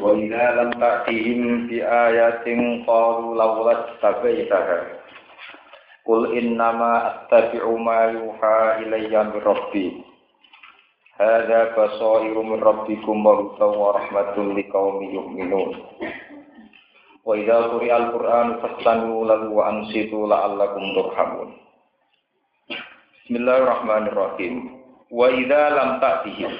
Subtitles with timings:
[0.00, 2.46] وإذا لم تأتهم بآية
[2.86, 4.78] قالوا لولا استبيتها
[6.06, 9.88] قل إنما أتبع ما يوحى إلي من ربي
[11.20, 15.70] هذا بصائر من ربكم وهدى ورحمة لقوم يؤمنون
[17.24, 21.48] وإذا قرئ القرآن فاستمعوا له وأنصتوا لعلكم ترحمون
[23.24, 24.54] بسم الله الرحمن الرحيم
[25.10, 26.52] وإذا لم تأتهم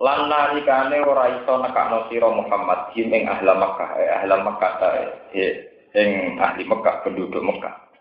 [0.00, 4.88] lan nalikane ora iso nekakno sira Muhammad ing ahli Makkah eh ahli Makkah ta
[5.36, 5.52] eh
[5.92, 7.92] ing ahli Makkah penduduk Makkah.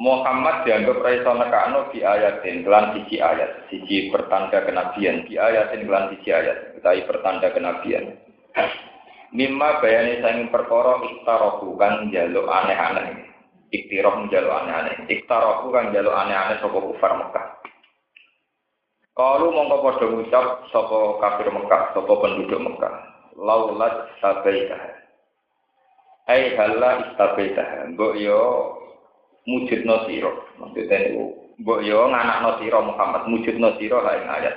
[0.00, 1.30] Muhammad dianggap ora iso
[1.92, 7.52] di ayatin kelan siji ayat siji pertanda kenabian di ayatin kelan siji ayat utawi pertanda
[7.52, 8.16] kenabian.
[9.30, 13.30] Mimma bayani sanging perkara iktarohu kan jaluk aneh-aneh.
[13.70, 15.06] Iktiroh jaluk aneh-aneh.
[15.06, 17.59] Iktarohu kan jaluk aneh-aneh sapa kufar Mekah
[19.18, 22.94] kalau mongko padha ngucap sapa kafir Mekah, sapa penduduk Mekah,
[23.36, 24.78] laulat sabaita.
[26.30, 27.90] Ai halla istabaita.
[27.90, 28.40] Mbok yo
[29.50, 30.30] mujudno sira.
[30.62, 31.24] Maksudnya niku
[31.58, 34.56] mbok yo nganakno sira Muhammad, mujudno sira ha ing ayat.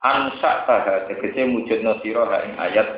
[0.00, 2.88] Ansa taha tegese mujudno sira ha ing ayat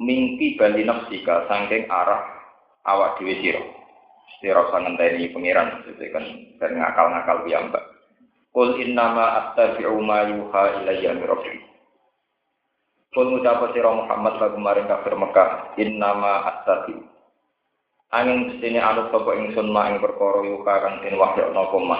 [0.00, 2.24] mingki bali nafsika saking arah
[2.88, 3.62] awak dhewe sira.
[4.40, 6.24] Sira sangenteni pangeran maksudnya kan
[6.56, 7.84] ben ngakal-ngakal piyambak.
[8.50, 11.54] Qul innama attabi'u ma yuha ilayya min rabbi.
[13.14, 16.98] Qul ngucap sira Muhammad lagu maring kafir Mekah, innama attabi'u.
[18.10, 21.98] Angin sini anut sapa ingsun ma ing perkara yuha kang den wahyana apa ma.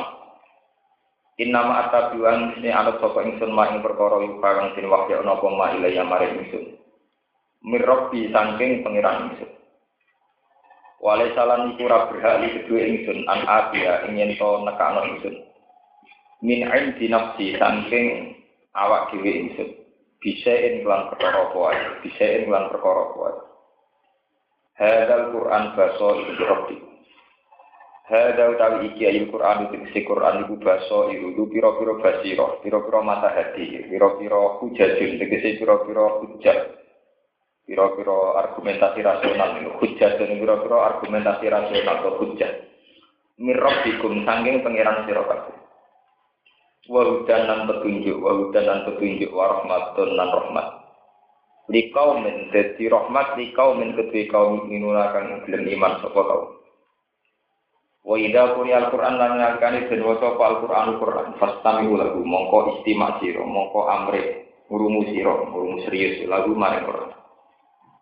[1.38, 5.47] Innama attabi'u angin sini anut sapa ingsun ma ing perkara yuha kang den wahyana apa
[5.55, 6.67] ma ilayya maring ingsun.
[7.62, 9.50] Min rabbi saking pangeran ingsun.
[10.99, 15.50] Wale salan iku ora berhak kedue ingsun an abiya ing yen to nekakno ingsun
[16.41, 18.37] min indi nafsi saking
[18.77, 19.69] awak dhewe ingsun.
[20.21, 23.37] Bisa in kelan perkara kuat bisa in kelan perkara kuat.
[24.77, 26.77] Hadal Quran baso ibu rabbi.
[28.11, 32.59] Hada utawi iki ayat Quran itu si Quran itu baso itu itu piro piro basiro
[32.59, 36.75] piro piro mata hati piro piro hujajun tegese piro piro hujat
[37.71, 42.67] piro piro argumentasi rasional hujat dan piro piro argumentasi rasional atau hujat
[43.39, 45.59] mirrobikum sangking pangeran sirokatu
[46.89, 50.67] wahudan dan petunjuk wahudan dan petunjuk warahmatun dan rahmat.
[51.69, 56.49] Likau min dadi rahmat likau min kedua kaum minuna kang gelem iman sapa kaum.
[58.01, 61.37] Wa idza quriya al-qur'an lan ngakani den waca al-qur'an al-qur'an.
[61.37, 67.11] Fastami lagu mongko istimak sira mongko amre ngurungu sira ngurungu serius lagu maring Qur'an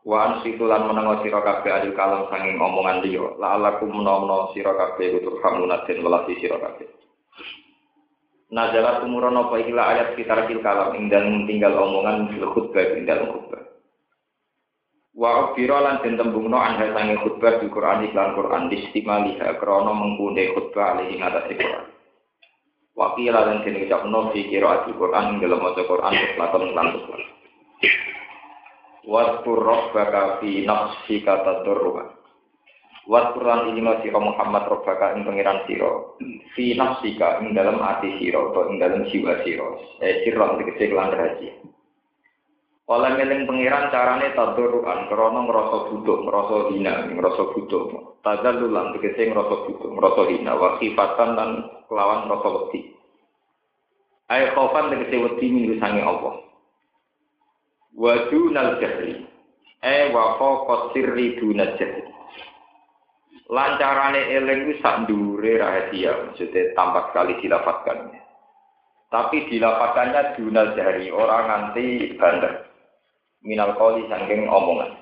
[0.08, 3.36] wa ansitu lan menengo sira kabeh adil kalam sanging omongan liya.
[3.36, 6.88] La alakum menawa sira kabeh kutur hamuna den welasi sira kabeh
[8.48, 13.04] Nazarat umuran apa ikilah ayat sekitar kil kalam ing dalam tinggal omongan fil khutbah ing
[13.04, 13.60] dalam khutbah.
[15.12, 20.56] Wa ubira lan den tembungno anha sange khutbah di Quran iklan Quran listimaliha krana mengkunde
[20.56, 21.86] khutbah alihi ngatasi Quran.
[22.96, 27.22] Wa qila lan den ucapno fi qiraat Quran ing dalam maca Quran lakon lan lan.
[29.04, 32.17] Wa rabbaka fi nafsika tadarruan
[33.08, 36.20] Wat Quran ini masih Muhammad Rabbaka ing pengiran siro
[36.52, 41.16] fi nafsika ing dalam hati siro atau ing dalam jiwa siro eh siro tegese kelan
[41.16, 41.56] rahasia.
[42.84, 47.82] Oleh meling pengiran carane taduruan krono ngerasa butuh ngerasa hina ngerasa butuh
[48.20, 50.52] tazalulan tegese ngerasa butuh ngerasa hina.
[50.60, 51.50] Wa khifatan dan
[51.88, 52.92] kelawan ngerasa wedi.
[54.28, 56.44] Ay khaufan tegese wedi minggu sange Allah.
[57.96, 59.24] Wa dunal jahri.
[59.80, 62.17] Eh wa faqat sirri jahri
[63.48, 68.12] lancarane eling itu sak ndure rahasia maksudnya tampak sekali dilafatkan.
[69.08, 72.68] Tapi dilafatkannya dunal jari orang nganti bandar.
[73.40, 74.92] Minal koli sangking omongan.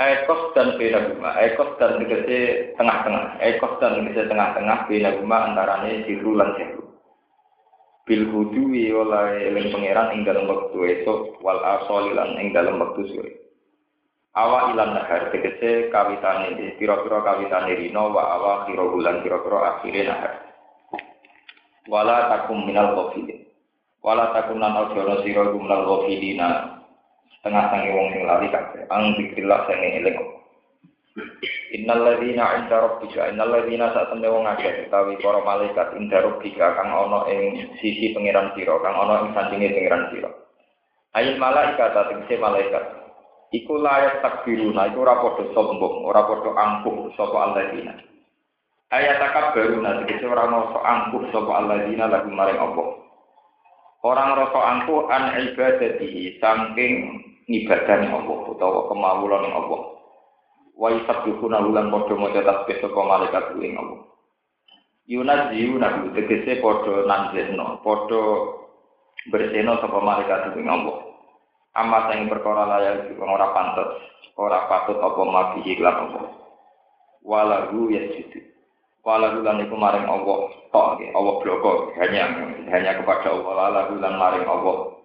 [0.00, 3.42] Ekos dan beda bunga ekos dan tegese tengah-tengah.
[3.42, 6.90] Ekos dan tegese tengah-tengah beda bunga antarane siru lan siru
[8.10, 13.32] bil hudu oleh eling pangeran ing dalam waktu esok wal asolilan ing dalam waktu sore
[14.36, 20.32] awa ilan nahar tegese kawitane pira-pira kawitane rino wa awa kira bulan pira-pira akhire nahar
[21.90, 23.50] wala takum minal qafilin
[24.00, 26.80] Wala takunan aljana sira gumlal ghafilina
[27.36, 28.88] setengah sange wong sing lali kabeh.
[28.88, 30.16] Ang zikrillah sange eling.
[31.76, 36.88] Innal ladzina 'inda rabbika innal ladzina satemene wong akeh utawi para malaikat inda rabbika kang
[36.88, 40.30] ana ing sisi pangeran sira, kang ana ing sandinge pangeran sira.
[41.12, 42.84] Ayil malaikat tegese malaikat.
[43.50, 47.98] Iku layak takbiruna iku ora padha sombong, ora padha angkuh sapa alladzina.
[48.94, 52.88] Ayat takab baru nanti tegese ora ngoso angkuh sapa alladzina lagu maring Allah.
[54.06, 56.92] Orang rasa angkuh an ibadatihi saking
[57.50, 59.82] ngibadani Allah utawa kemawulan Allah.
[60.78, 64.00] Wa yusabbihuna ulan padha maca tasbih saka malaikat ing Allah.
[65.10, 68.22] Yunazziuna tegese padha nanjeno, padha
[69.26, 71.09] berseno sapa malaikat ing Allah.
[71.78, 73.90] Amma sing perkara layak ora pantes,
[74.34, 76.26] ora patut apa mabihi lan Allah.
[77.22, 78.42] Walahu yasjudu.
[79.06, 80.50] Walahu lan iku maring Allah.
[80.74, 81.94] Tok Allah bloko.
[81.96, 82.26] Hanya
[82.68, 83.52] hanya kepada Allah.
[83.54, 85.00] Walahu lan maring Allah.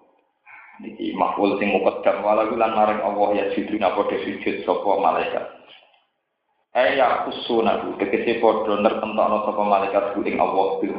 [0.83, 2.19] Niki makhluk sing muqaddam.
[2.19, 4.55] Wala lan maring Allah ya sujudna padha sujud?
[4.67, 5.45] Sapa malaikat.
[6.75, 10.95] Ya kusuna ku tegese padha nertentokno sapa malaikat ing Allah bil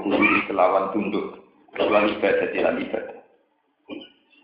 [0.49, 1.45] kelawan tunduk.
[1.77, 3.16] Kelawan ibadah lan ibadah.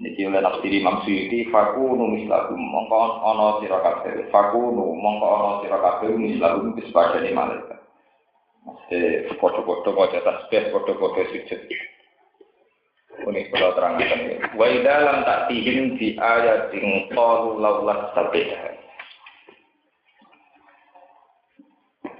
[0.02, 5.78] Niki oleh nafsiri Imam Suyuti fakunu mislahum mongko ana sira kabeh fakunu mongko ana sira
[5.78, 7.78] kabeh mislahum wis malaikat.
[9.38, 11.60] Foto-foto maca tasbih, foto-foto sujud.
[13.22, 14.20] Ini kalau terangkan.
[14.58, 18.50] Wa idza lam ta'tihim bi ayatin qalu laulah sabih.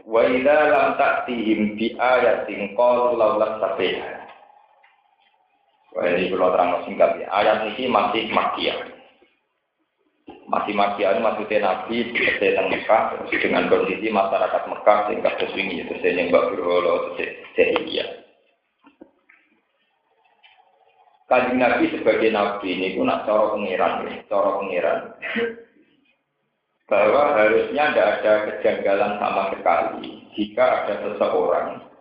[0.06, 4.21] Wa idza lam ta'tihim bi ayatin qalu laulah sabih.
[5.92, 7.26] Wah ini kalau terang singkat ya.
[7.28, 8.78] Ayat ini masih makiah.
[10.48, 16.16] Masih makiah ini maksudnya Nabi tentang Mekah dengan kondisi masyarakat Mekah sehingga sesuai itu saya
[16.16, 17.16] yang berholo
[17.56, 18.22] sehingga
[21.32, 24.98] Kanjeng Nabi sebagai Nabi ini pun nak cara pengiran, cara pengiran.
[26.84, 31.91] Bahwa harusnya tidak ada kejanggalan sama sekali jika ada seseorang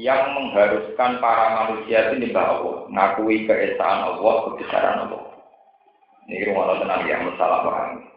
[0.00, 5.22] yang mengharuskan para manusia itu nyembah Allah, ngakui keesaan Allah, kebesaran Allah.
[6.24, 8.08] Ini rumah tenang yang masalah paham.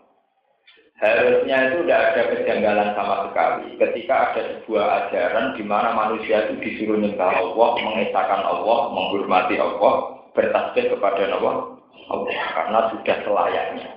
[1.04, 6.64] Harusnya itu tidak ada kejanggalan sama sekali ketika ada sebuah ajaran di mana manusia itu
[6.64, 9.94] disuruh nyembah Allah, mengesahkan Allah, menghormati Allah,
[10.32, 11.76] bertasbih kepada Allah,
[12.08, 13.88] Allah karena sudah selayaknya.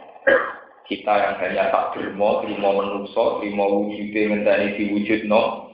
[0.86, 5.65] Kita yang hanya tak terima, terima menungso, terima wujudnya ngenteni diwujud no,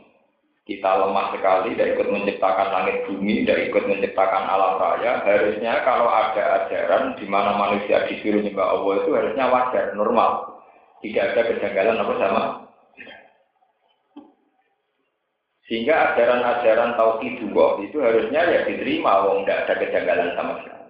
[0.63, 5.19] kita lemah sekali, tidak ikut menciptakan langit bumi, tidak ikut menciptakan alam raya.
[5.27, 10.63] Harusnya kalau ada ajaran di mana manusia disuruh nyembah Allah itu harusnya wajar, normal.
[11.03, 12.45] Tidak ada kejanggalan apa sama
[15.73, 17.49] sehingga ajaran-ajaran tauhid
[17.89, 20.82] itu harusnya ya diterima, wong tidak ada kejanggalan sama sekali.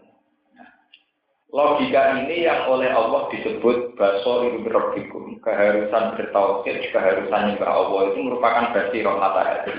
[1.53, 8.73] Logika ini yang oleh Allah disebut basori rabbikum, keharusan bertauhid, keharusan nyembah Allah itu merupakan
[8.73, 9.77] basirah mata hati.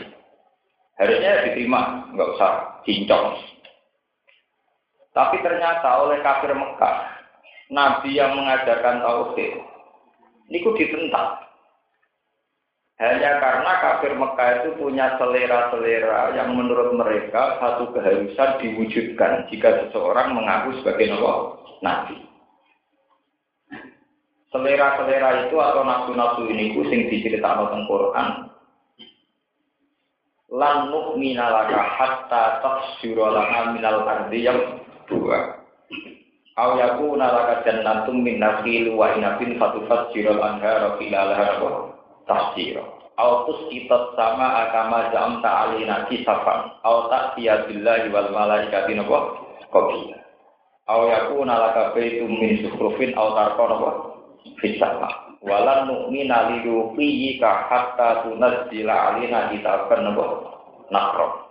[1.02, 3.42] Harusnya ya diterima, nggak usah cincong.
[5.18, 6.98] Tapi ternyata oleh kafir Mekah,
[7.74, 9.58] Nabi yang mengajarkan tauhid,
[10.54, 11.42] ini ditentang.
[13.02, 20.38] Hanya karena kafir Mekah itu punya selera-selera yang menurut mereka satu keharusan diwujudkan jika seseorang
[20.38, 21.18] mengaku sebagai
[21.84, 22.18] nabi.
[24.54, 28.30] Selera-selera itu atau nafsu-nafsu ini sing diceritakan tentang Quran.
[30.54, 34.78] Lan nu'mina laka hatta tafsyura lana minal ardi yang
[35.10, 35.58] dua.
[36.54, 41.90] Aw yakuna laka jannatum min nakhil wa inabin fatufajjirul anhara khilalaha
[42.30, 42.78] tafsir.
[43.18, 46.78] Autus kita sama agama jam ta'alina kisafan.
[46.86, 49.34] Au ta'tiya billahi wal malaikati napa?
[49.74, 50.23] Qabila.
[50.84, 53.92] Au yakuna laka baitum min sukhrufin au tarqa napa?
[54.60, 55.40] Fisama.
[55.44, 60.26] Walan nu'mina liyuqiyika hatta tunazzila alina kitaban napa?
[60.92, 61.44] Nakro.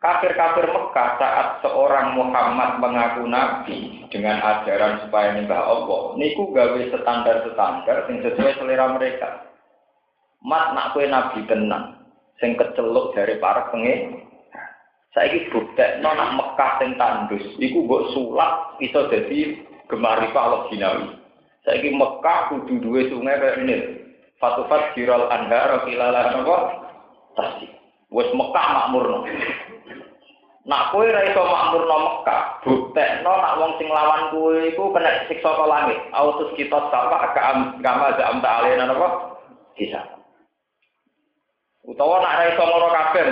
[0.00, 8.08] Kafir-kafir Mekah saat seorang Muhammad mengaku nabi dengan ajaran supaya nyembah Allah, niku gawe standar-standar
[8.08, 9.44] yang sesuai selera mereka.
[10.40, 12.00] Mat nak kue nabi tenang,
[12.40, 14.24] sing keceluk dari para pengen.
[15.10, 19.58] Saya ini bukti, nak Mekah sing tandus, iku buat sulap bisa jadi
[19.90, 21.18] gemari Allah jinawi.
[21.66, 23.76] Saya ini Mekah kudu dua sungai kayak ini.
[24.38, 26.56] Fatufat jiral anhar, kilalah apa?
[27.34, 27.70] Tasik.
[28.14, 29.18] Wes Mekah makmur no.
[30.70, 35.50] Nak kowe ora iso makmurno Mekah, buktekno nak wong sing lawan kowe iku kena siksa
[35.50, 35.98] ke langit.
[36.14, 37.34] Autus kita sapa
[37.82, 39.08] kama zam ta'alena napa?
[39.74, 40.06] Bisa.
[41.82, 43.24] Utawa nak ora iso ngono kabeh,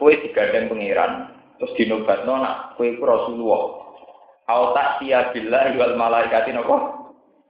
[0.00, 1.36] kowe digandeng pangeran.
[1.60, 3.62] Terus dinobatno nak kowe iku Rasulullah.
[4.48, 6.76] Au tak siya billah wal malaikatin apa?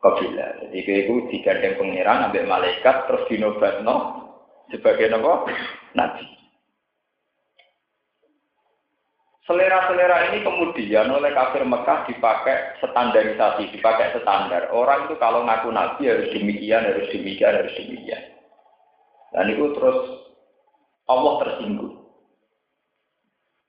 [0.02, 0.46] Kabila.
[0.66, 3.96] Jadi kowe iku digandeng pangeran ambek malaikat terus dinobatno
[4.74, 5.32] sebagai apa?
[5.94, 6.40] Nabi.
[9.50, 14.70] Selera-selera ini kemudian oleh kafir Mekah dipakai standarisasi, dipakai standar.
[14.70, 18.22] Orang itu kalau ngaku nabi harus demikian, harus demikian, harus demikian.
[19.34, 19.98] Dan itu terus
[21.10, 21.99] Allah tersinggung.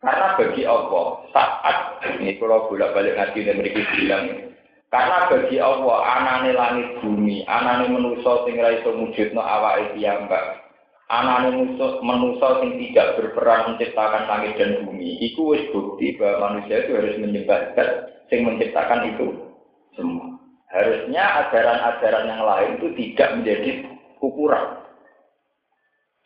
[0.02, 1.78] Karena bagi Allah saat
[2.18, 4.52] ini kalau bolak balik ngaji dan mereka bilang
[4.92, 10.68] karena bagi Allah anane langit bumi, anane manusa sing ra iso mujudno awake piyambak,
[11.08, 16.92] anane manusia yang tidak berperan menciptakan langit dan bumi, itu wis bukti bahwa manusia itu
[16.98, 17.72] harus menyembah
[18.28, 19.28] yang menciptakan itu
[19.96, 20.28] semua.
[20.76, 23.70] Harusnya ajaran-ajaran yang lain itu tidak menjadi
[24.20, 24.82] ukuran.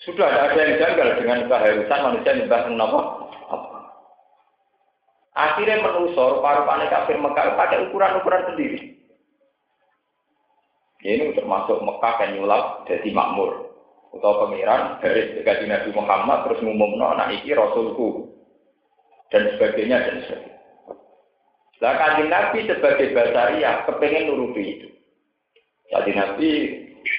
[0.10, 3.02] Sudah ada yang janggal dengan keharusan manusia menyembah apa?
[5.36, 8.80] Akhirnya menusor paru-paru kafir Mekah pakai ukuran-ukuran sendiri.
[11.04, 13.76] Ini termasuk Mekah yang nyulap jadi makmur
[14.16, 18.32] atau pangeran dari gaji Nabi Muhammad terus ngumumno anak iki rasulku
[19.28, 20.56] dan sebagainya dan sebagainya.
[21.84, 24.88] Lah kanjeng Nabi sebagai basaria kepengen nuruti itu.
[25.92, 26.50] Jadi Nabi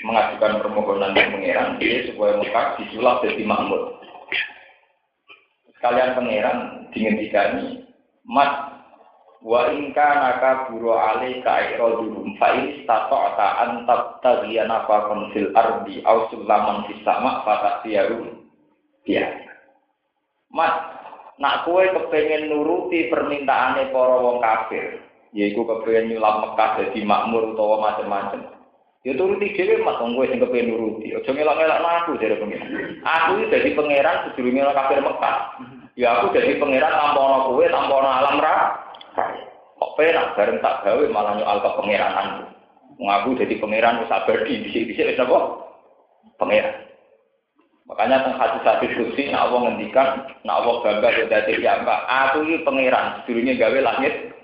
[0.02, 4.00] mengajukan permohonan yang pangeran dia supaya Mekah disulap jadi makmur.
[5.76, 6.58] Sekalian pangeran
[6.90, 7.84] dingendikani,
[8.26, 8.76] Mat
[9.46, 16.02] Wa inka naka buru ali ka irodurum fa in stata'ta an tabtaghiya nafaqan fil ardi
[16.02, 17.78] aw sulaman fis sama fa
[19.06, 19.22] ya.
[20.50, 20.74] Mat,
[21.38, 27.92] nak kue kepengen nuruti permintaane para wong kafir, yaiku kepengen nyulam Mekah dadi makmur utawa
[27.92, 28.55] macam-macam.
[29.06, 31.14] Ya turuti dhewe mat wong kowe sing kepengen nuruti.
[31.14, 32.58] Aja ngelak-ngelak aku jare pengen.
[33.06, 35.36] Aku iki dadi pangeran sedurunge kafir Mekah.
[35.94, 38.56] Ya aku dadi pangeran tanpa ana kowe, tanpa ana alam ra.
[39.78, 42.28] Kok penak bareng tak gawe malah nyoal ke pengiranan.
[42.98, 45.38] Ngaku jadi pangeran wis abadi bisik-bisik wis apa?
[46.42, 46.74] Pangeran.
[47.86, 52.00] Makanya teng hadis hadis kursi nak Allah ngendikan, nak Allah bangga dadi mbak.
[52.10, 54.34] Aku ini pangeran, sedurunge gawe langit.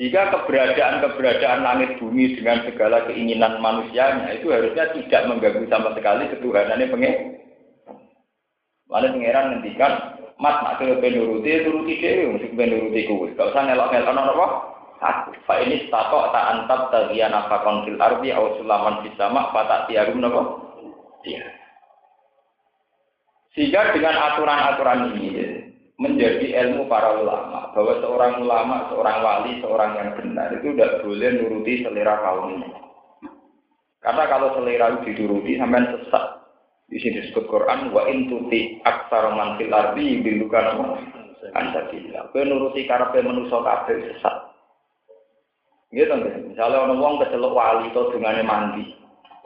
[0.00, 6.88] Jika keberadaan-keberadaan langit bumi dengan segala keinginan manusianya itu harusnya tidak mengganggu sama sekali ketuhanannya
[6.88, 7.14] pengen.
[8.88, 9.92] Malah pangeran ngendikan
[10.42, 13.30] Mas nak kowe nuruti nuruti dhewe mesti kowe nuruti kowe.
[13.30, 14.46] Gak usah ngelok-ngelok apa?
[15.02, 15.30] Aku.
[15.46, 19.86] Fa ini stato tak antap tagian apa konfil arbi aw sulaman fis sama fa tak
[19.86, 20.42] tiarum napa?
[21.22, 21.46] Iya.
[23.54, 25.61] Sehingga dengan aturan-aturan ini
[26.02, 31.30] menjadi ilmu para ulama bahwa seorang ulama, seorang wali, seorang yang benar itu tidak boleh
[31.38, 32.70] nuruti selera kaumnya.
[34.02, 36.24] Karena kalau selera itu dituruti sampai sesat.
[36.90, 40.98] Di sini disebut Quran wa in tuti aksar man fil ardi nama
[41.54, 42.34] ansabilillah.
[42.34, 44.36] Kowe nuruti karepe manusa kabeh sesat.
[45.94, 46.24] Gitu kan?
[46.50, 48.84] Misalnya orang wong kecelok wali atau dungane mandi.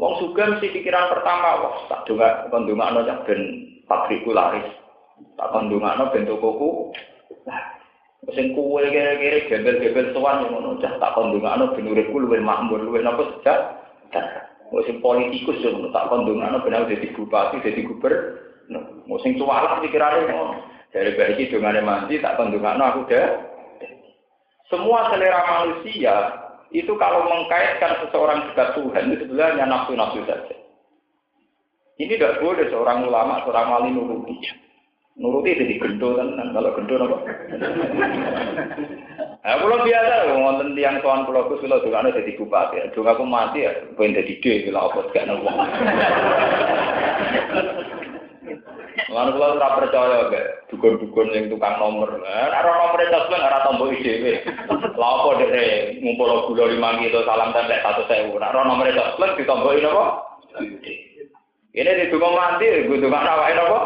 [0.01, 3.41] Wong suka mesti pikiran pertama, wah tak dunga kon dungakno cak ben
[3.89, 4.86] pabrikku laris.
[5.37, 6.93] Tak kon dungakno ben tokoku.
[8.35, 13.05] Sing kuwe kira-kira gembel-gembel sowan ngono cah tak kon dungakno ben uripku luwih makmur, luwih
[13.05, 13.59] napa sejak.
[14.75, 19.07] Musim politikus yo tak kondongan benar jadi bupati, jadi gubernur.
[19.07, 20.55] Musim cualah pikirannya ngono.
[20.91, 23.27] Dari bagi dongane mandi tak kondongan aku deh.
[24.67, 26.15] Semua selera manusia
[26.75, 30.57] itu kalau mengkaitkan seseorang dekat Tuhan itu sebenarnya nafsu-nafsu saja.
[31.97, 34.35] Ini tidak boleh seorang ulama, seorang wali nuruti.
[35.17, 37.17] Nuruti jadi gendol kan, kalau gendol apa?
[39.47, 43.25] Nah, kalau biasa, ngonten tiang tuan pulau kus, kalau juga ada jadi bupati, juga aku
[43.25, 45.49] mati ya, pengen jadi D, kalau apa gak nopo.
[49.07, 50.19] Lalu kalau tidak percaya,
[50.69, 54.25] dukun-dukun yang tukang nomor, ada nomor itu sebenarnya ada tombol IDW.
[55.01, 58.37] Lalu deh, ngumpul gula lima gitu, salam tembak satu sewu.
[58.37, 60.05] Ada nomor itu sebenarnya ditombolin apa?
[61.73, 63.81] Ini di tukang mati, gue tukang rawain apa?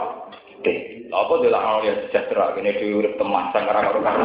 [1.10, 4.22] Apa dia lah ya sejahtera, ini diurut teman, sangkara karo karo.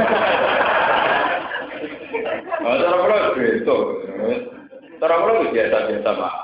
[2.65, 3.77] Cara kula itu,
[5.01, 6.35] cara kula biasa biasa mak.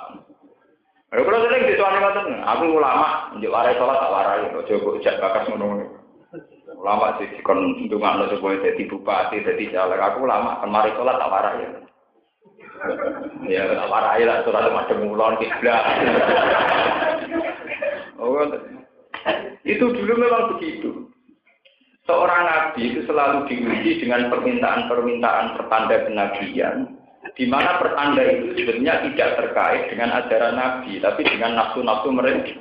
[1.12, 5.19] Kalau kalau sering disuani ngoten, aku ulama, njuk warai sholat tak warai, ojo kok jak
[5.19, 6.00] bakas ngono
[6.71, 10.00] Ulama sih kon ndongakno supaya dadi bupati, dadi caleg.
[10.00, 11.67] Aku ulama, kan mari sholat tak warai.
[13.51, 15.83] Ya, tak warai lah sholat macam ulon kiblat.
[18.21, 18.38] Oh,
[19.63, 21.10] itu dulu memang begitu.
[22.10, 26.98] Seorang nabi itu selalu diuji dengan permintaan-permintaan pertanda kenabian,
[27.38, 32.58] di mana pertanda itu sebenarnya tidak terkait dengan ajaran nabi, tapi dengan nafsu-nafsu mereka.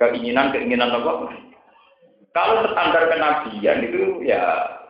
[0.00, 1.36] Keinginan-keinginan apa?
[2.32, 4.40] Kalau standar kenabian itu ya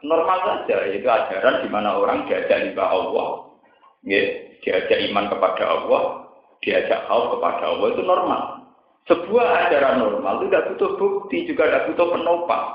[0.07, 3.51] normal saja, itu ajaran di mana orang diajak lima Allah,
[4.07, 4.23] ya,
[4.63, 6.03] diajak iman kepada Allah,
[6.63, 8.60] diajak khauf kepada Allah itu normal.
[9.11, 12.67] Sebuah ajaran normal itu tidak butuh bukti, juga tidak butuh penopang.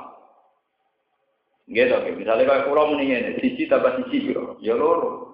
[1.71, 5.31] Gitu, misalnya kalau pulau mendingin, sisi tambah sisi, ya loro.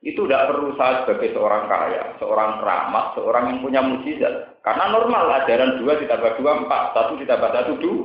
[0.00, 4.64] Itu tidak perlu saya sebagai seorang kaya, seorang ramah, seorang yang punya mujizat.
[4.64, 8.02] Karena normal ajaran dua ditambah dua empat, satu ditambah satu dua.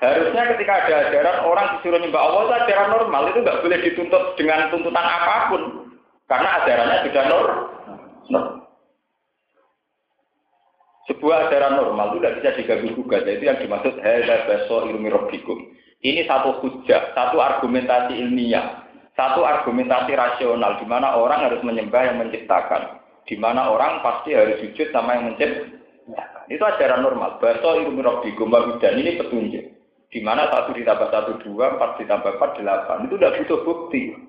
[0.00, 4.22] Harusnya ketika ada ajaran orang disuruh nyembah Allah itu ajaran normal itu nggak boleh dituntut
[4.34, 5.62] dengan tuntutan apa pun
[6.26, 8.67] karena ajarannya sudah normal.
[11.08, 13.24] Sebuah ajaran normal itu tidak bisa diganggu gugat.
[13.24, 15.56] Itu yang dimaksud hada baso ilmi robbikum.
[16.04, 18.84] Ini satu hujah, satu argumentasi ilmiah,
[19.16, 24.60] satu argumentasi rasional di mana orang harus menyembah yang menciptakan, di mana orang pasti harus
[24.60, 26.44] sujud sama yang menciptakan.
[26.52, 27.40] Itu ajaran normal.
[27.40, 29.64] Baso ilmi robbikum dan ini petunjuk.
[30.08, 33.04] Di mana satu ditambah satu dua, empat ditambah empat delapan.
[33.08, 34.27] Itu tidak butuh bukti.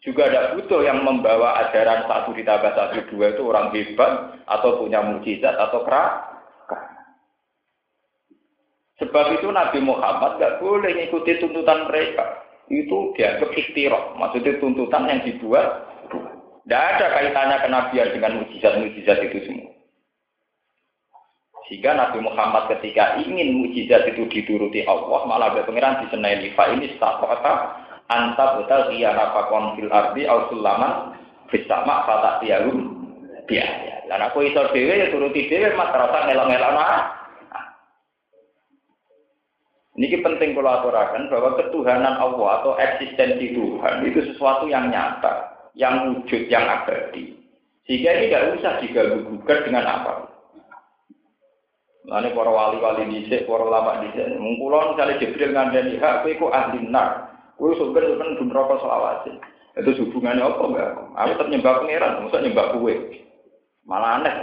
[0.00, 5.04] Juga tidak butuh yang membawa ajaran satu ditambah satu dua itu orang hebat atau punya
[5.04, 6.12] mujizat atau kerak.
[8.96, 12.48] Sebab itu Nabi Muhammad tidak boleh mengikuti tuntutan mereka.
[12.72, 14.16] Itu dianggap ikhtirah.
[14.16, 15.68] Maksudnya tuntutan yang dibuat.
[16.64, 19.72] Tidak ada kaitannya kenabian dengan mujizat-mujizat itu semua.
[21.68, 26.94] Sehingga Nabi Muhammad ketika ingin mujizat itu dituruti Allah, malah berpengiran di senai fa ini
[27.00, 27.54] kata
[28.10, 31.14] anta betal iya napakon fil ardi au sulaman
[31.46, 33.00] bersama kata tiarum
[33.46, 34.02] biaya.
[34.10, 37.02] Dan aku isor dewe ya turuti dewe mas terasa ngelak-ngelak nah.
[40.00, 46.16] Ini penting kalau aturakan bahwa ketuhanan Allah atau eksistensi Tuhan itu sesuatu yang nyata, yang
[46.16, 47.36] wujud, yang abadi.
[47.84, 50.30] Sehingga ini tidak usah diganggu-gugat dengan apa.
[52.08, 56.78] Lalu para wali-wali dhisik, para ulama dhisik, mungkulon misalnya Jibril ngandani hak kowe kok ahli
[56.88, 57.29] nar.
[57.60, 59.32] Kowe surga kan dun neraka selawase.
[59.76, 60.90] Itu hubungannya apa enggak?
[61.12, 62.94] Aku tetap nyembah pangeran, masa nyembah kowe.
[63.84, 64.36] Malah aneh.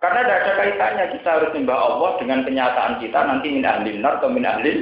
[0.00, 4.20] Karena tidak ada kaitannya kita harus nyembah Allah dengan kenyataan kita nanti min ahli nar
[4.20, 4.72] atau min ahli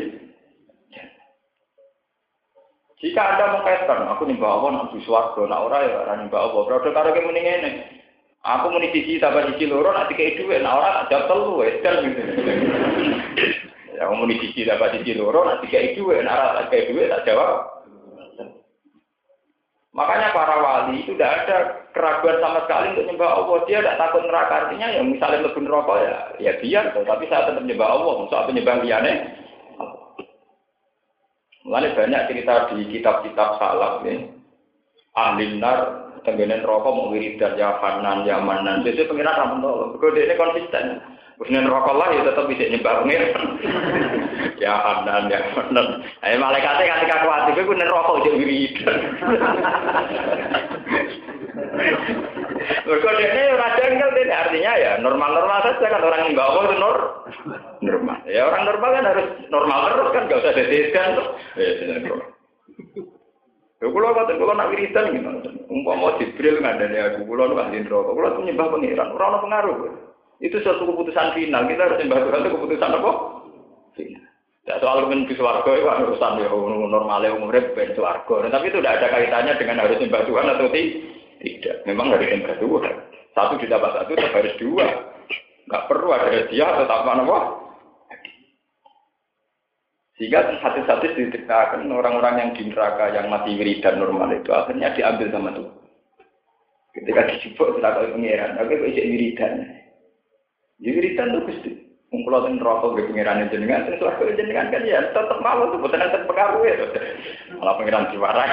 [2.99, 6.63] jika Anda mengkaitkan, aku nyembah Allah, nak suwargo, nak ora ya, ora nyembah Allah.
[6.67, 7.71] Berarti karo kemending ini,
[8.47, 11.95] Aku muni siji tambah siji loro nak dikei dhuwit, nah ora tak jawab telu kan
[12.07, 12.23] gitu.
[13.99, 17.79] Ya muni siji tambah siji loro nak dikei dhuwit, nah tak dikei dhuwit tak jawab.
[19.91, 21.57] Makanya para wali itu tidak ada
[21.91, 23.59] keraguan sama sekali untuk nyembah Allah.
[23.67, 24.55] Dia tidak takut neraka.
[24.55, 26.85] Artinya ya misalnya lebih neraka ya, ya biar.
[26.95, 28.13] Tapi saya tetap nyembah Allah.
[28.23, 29.13] Maksud apa nyembah liane?
[31.67, 34.23] Mulai banyak cerita di kitab-kitab salaf ya.
[35.19, 35.79] Ahli nar
[36.23, 38.87] tenggene rokok mau wiridan ya Hanan ya Manan.
[38.87, 39.99] Jadi pengiran tolong.
[39.99, 41.03] Kode ini konsisten.
[41.39, 43.47] Kemudian rokok lah ya tetap bisa nyembah pengiran.
[44.63, 46.03] ya Hanan ya Manan.
[46.27, 48.99] Ayo malaikatnya ketika kuatir gue kemudian rokok jadi wiridan.
[52.59, 56.97] Mereka ini raja enggak ini artinya ya normal-normal saja kan orang yang bawa itu nor
[57.87, 58.19] normal.
[58.27, 61.29] Ya orang normal kan harus normal terus kan gak usah dedeskan tuh.
[61.55, 61.71] Ya,
[63.79, 65.55] Ya kula kata kula nak wiridan gimana?
[65.71, 68.11] Umpama Jibril ngandani aku kula nu ahli neraka.
[68.11, 70.08] Kula nyembah pangeran, ora ono pengaruh.
[70.39, 71.67] Itu suatu keputusan final.
[71.67, 73.11] Kita harus nyembah Tuhan itu keputusan apa?
[73.99, 74.25] Final.
[74.69, 78.35] Ya, soal menuju swarga itu kan urusan ya normalnya umurnya bukan swarga.
[78.45, 81.77] Nah, tapi itu tidak ada kaitannya dengan harus nyembah Tuhan atau tidak.
[81.89, 82.95] Memang harus nyembah Tuhan.
[83.33, 84.87] Satu ditambah satu tetap harus dua.
[85.65, 87.39] Enggak perlu ada dia atau apa apa.
[90.21, 95.51] Sehingga hati-hati diceritakan orang-orang yang di neraka yang masih wiridan normal itu akhirnya diambil sama
[95.55, 95.77] Tuhan.
[96.93, 99.53] Ketika dijubuk kita kalau pengiran, tapi kok wiridan.
[100.79, 101.75] Ya wiridan gusti.
[102.09, 106.01] Mengkulau ten rokok ke pengiran jenengan, ten suara jenengan kan ya tetap malu tuh, bukan
[106.01, 106.89] tetap pengaruh ya.
[107.61, 108.49] Malah pengiran diwarai.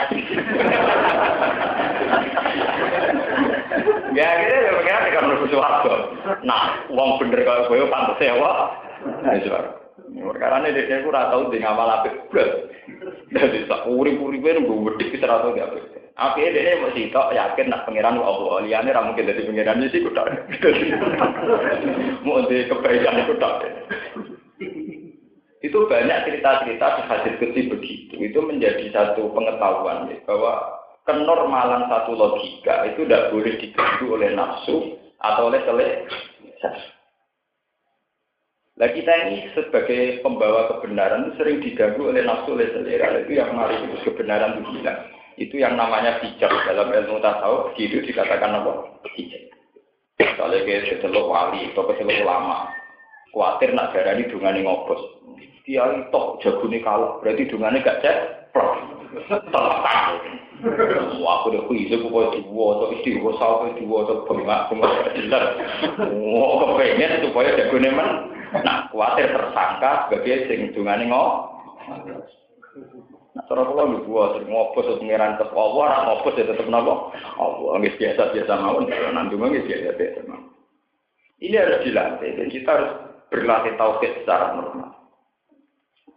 [4.12, 5.96] ya gitu ya pengiran kan harus suara.
[6.44, 8.52] Nah, uang bener kalau gue pantas sewa.
[9.24, 9.70] Nah, suara.
[10.06, 12.50] Perkara ini dia aku tahu di ngamal apa belas.
[13.32, 15.95] Dari tak urip-uripe nunggu kita dia apa.
[16.16, 18.64] Apa dia mau sih tok yakin nak pangeran Allah.
[18.64, 20.24] Liane ra mungkin dari pangeran sih kuda.
[22.26, 23.50] Mau di kebaikan kuda.
[25.60, 28.16] Itu banyak cerita-cerita di hasil kecil begitu.
[28.16, 34.96] Itu menjadi satu pengetahuan ya, bahwa kenormalan satu logika itu tidak boleh diganggu oleh nafsu
[35.20, 36.96] atau oleh selesai.
[38.76, 43.20] Nah kita ini sebagai pembawa kebenaran sering diganggu oleh nafsu oleh selera.
[43.20, 45.15] Itu yang mari kebenaran itu hilang.
[45.36, 47.76] Itu yang namanya bijak dalam ilmu tasawuf.
[47.76, 48.72] Gitu dikatakan apa?
[49.16, 49.52] Bijak.
[50.16, 52.72] Kalau kayak seteluk wali atau seteluk ulama,
[53.36, 55.02] khawatir nak darah ini ngobos.
[55.66, 58.18] kiai tok jagone kalau berarti dungane gak cek
[58.54, 58.78] plok.
[59.26, 60.14] Tekan.
[61.20, 65.14] Wah, aku udah kuis aku kok diwo to iki kok sawo diwo to bengak bengak
[65.18, 65.46] jelas.
[66.00, 68.10] Wah, kepengen supaya jagone men.
[68.64, 71.34] Nah, kuatir tersangka sebagai sing dungane ngok.
[73.36, 77.12] Nah, cara kula nggih buat sing ngopo terus pengiran tetep ora ya tetep napa?
[77.36, 80.56] Allah nggih biasa-biasa mawon, nanti nggih biasa-biasa mawon.
[81.44, 82.92] Ini harus dilatih, dan kita harus
[83.28, 84.96] berlatih tauhid secara normal.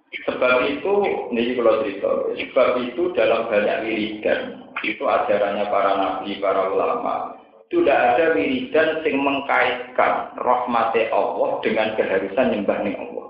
[0.09, 0.93] Sebab itu,
[1.35, 7.35] ini kalau cerita, sebab itu dalam banyak wiridan, itu ajarannya para nabi, para ulama,
[7.69, 13.29] tidak ada wiridan yang mengkaitkan rahmati Allah dengan keharusan nyembah Allah.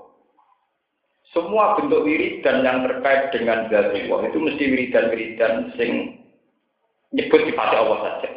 [1.36, 6.24] Semua bentuk wiridan yang terkait dengan zat Allah itu mesti wiridan-wiridan sing
[7.12, 8.30] nyebut sifat Allah saja.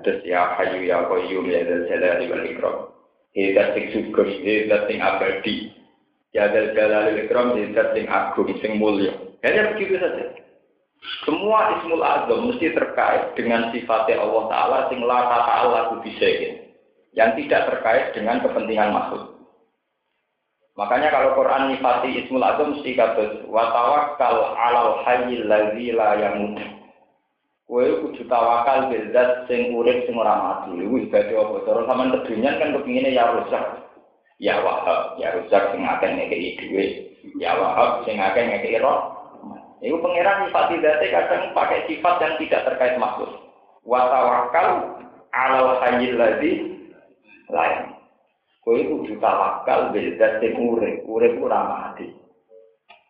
[0.00, 2.76] Terus ya hayu ya qayyum ya dzal jalali wal ikram.
[3.36, 5.76] Hidat sing syukur, hidat sing abadi.
[6.32, 9.12] Ya dzal jalali wal ikram, hidat sing agung, sing mulya.
[9.44, 10.32] Hanya begitu saja.
[11.24, 16.72] Semua ismul azam mesti terkait dengan sifatnya Allah Ta'ala sing la ta'ala bisayin.
[17.16, 19.39] Yang tidak terkait dengan kepentingan makhluk.
[20.80, 26.56] Makanya kalau Quran nifati ismul azam mesti kata wa tawakkal 'alal hayyil ladzi la yamut.
[27.68, 30.80] Kowe kudu tawakal bil zat sing urip sing ora mati.
[30.80, 33.60] Wih dadi apa cara sampean kedunyan kan kepingine ya rusak.
[34.40, 36.90] Ya wahab, ya rusak sing akeh ngekeki dhuwit.
[37.36, 39.20] Ya wahab sing akeh ngekeki roh.
[39.84, 43.52] Iku pangeran nifati zate kadang pakai sifat yang tidak terkait makhluk.
[43.84, 44.96] Wa tawakkal
[45.36, 46.52] 'alal hayyil ladzi
[47.52, 47.99] la yamut.
[48.60, 52.12] Kowe kudu tawakal bil zat sing urip, urip ora mati.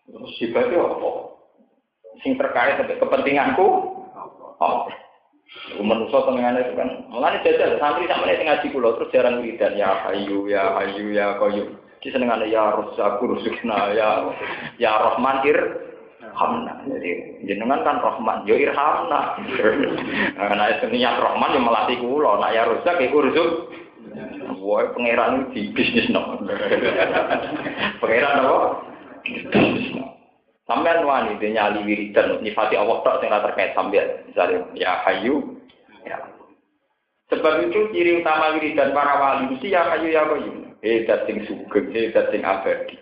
[0.06, 1.10] Terus sifatnya apa?
[2.22, 3.66] Sing terkait dengan kepentinganku?
[4.62, 4.86] Oh.
[5.82, 6.90] Manusia pengenane itu kan.
[7.10, 11.34] Mulane jajal santri sama nek ngaji kula terus jarang wiridan ya hayu ya hayu ya
[11.42, 11.74] qayyum.
[11.98, 14.30] Ki senengane ya rusaku rusukna ya
[14.78, 15.58] ya rahman ir
[16.38, 16.86] hamna.
[16.86, 19.34] Jadi jenengan kan rahman yo irhamna.
[20.40, 23.48] Nah, itu niat rahman yang melatih kula, nak ya rusak iku rusuk
[24.70, 26.38] Wah, pangeran di bisnis no.
[27.98, 28.86] pangeran apa?
[29.26, 30.14] Bisnis no.
[30.62, 34.22] Sampai wani dia nyali wiridan, nyifati Allah tak sing terkait sampean.
[34.30, 35.58] Misalnya ya hayu,
[36.06, 36.22] ya.
[37.34, 40.70] Sebab itu ciri utama wiridan para wali mesti ya hayu ya qayyum.
[40.78, 42.94] Hedat sing sugeng, hedat sing abadi.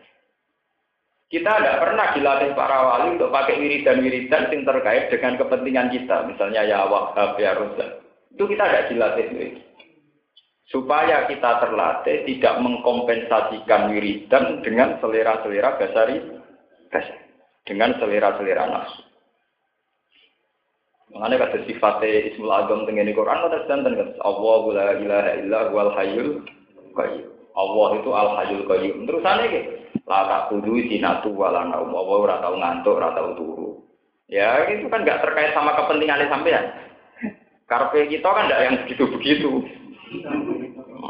[1.28, 6.24] Kita tidak pernah dilatih para wali untuk pakai wiridan-wiridan yang terkait dengan kepentingan kita.
[6.24, 8.00] Misalnya ya wahab, ya rozak.
[8.32, 9.67] Itu kita tidak dilatih itu
[10.68, 16.20] supaya kita terlatih tidak mengkompensasikan wiridan dengan selera-selera basari
[17.64, 19.08] dengan selera-selera nafsu.
[21.08, 25.92] Mengenai kata sifatnya Ismul Azam dengan Quran kata sedanten kan Allah la ilaha illa wal
[25.96, 26.44] hayyul
[26.92, 27.28] qayyum.
[27.56, 29.08] Allah itu al hayyul qayyum.
[29.08, 29.60] Terusane iki
[30.04, 31.96] la taqudu sinatu wala naum.
[31.96, 33.68] Allah ora tau ngantuk, ora tau turu.
[34.28, 36.64] Ya itu kan nggak terkait sama kepentingan sampean.
[37.64, 39.50] Karpe kita kan tidak yang begitu-begitu.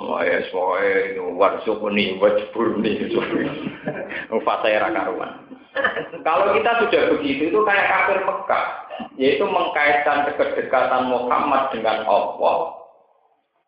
[0.08, 3.12] Oh ya, soalnya itu warsuk ini, wajbur ini,
[4.48, 5.44] fase era karuan.
[6.24, 8.66] Kalau kita sudah begitu, itu kayak kafir Mekah,
[9.20, 12.78] yaitu mengkaitkan kedekatan Muhammad dengan Allah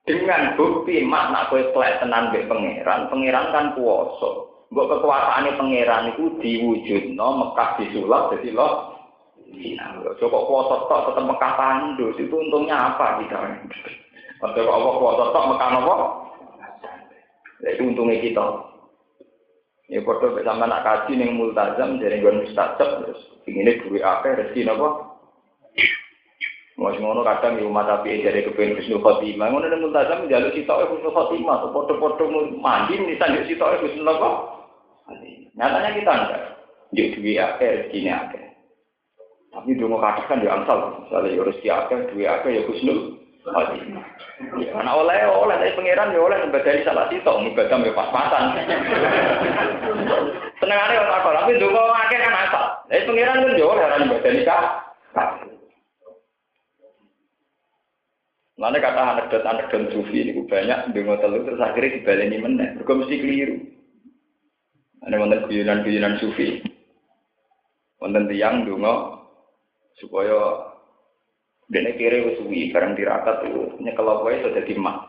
[0.09, 4.49] dengan bukti makna kue kelek tenan be pangeran, pangeran kan puasa.
[4.71, 8.97] Mbok kekuasaan pangeran itu diwujud no Mekah disulap jadi loh.
[10.23, 13.39] Coba puasa tok tetap Mekah tandus itu untungnya apa kita?
[14.39, 15.97] Padahal kok kuasa tok mekan apa?
[17.61, 18.47] Itu untungnya kita.
[19.91, 24.71] Ya padha sama nak kaji ning multazam dari gon mustajab terus ingine duwe akeh rezeki
[24.71, 25.19] napa?
[26.81, 29.51] Mas ngono kadang di umat api dari kepengen Husnul Khotimah.
[29.51, 32.25] Ngono ning multazam njaluk sitoke Husnul Khotimah, padha-padha
[32.57, 34.31] mandi nisan sitoke Husnul apa?
[35.59, 36.43] Nyatanya kita enggak.
[36.97, 38.45] Juk duwe akeh rezeki akeh.
[39.51, 44.73] Tapi dulu kadang kan ya angsal, misalnya ya rezeki akeh, duwe akeh ya Husnul Ya,
[44.77, 48.45] anak oleh oleh dari pangeran ya oleh dari salah sitok ibadah ya pas-pasan.
[50.61, 52.65] Senengane ora apa, tapi donga akeh kan asal.
[52.93, 54.65] Dari pangeran kan ya oleh ora badani kah.
[58.61, 62.69] Mana kata anekdot-anekdot sufi ini banyak dengar telu terus akhirnya dibaleni meneh.
[62.77, 63.57] Mereka mesti keliru.
[65.01, 66.61] Ada wonten guyonan-guyonan sufi.
[68.05, 69.25] Wonten tiang donga
[69.97, 70.70] supaya
[71.71, 75.07] Dene kiri wis suwi, bareng tirakat itu nyekel apa itu jadi emas.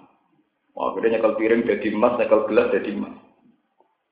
[0.77, 3.17] Wah, gede nyekel piring jadi emas, nyekel gelas jadi emas.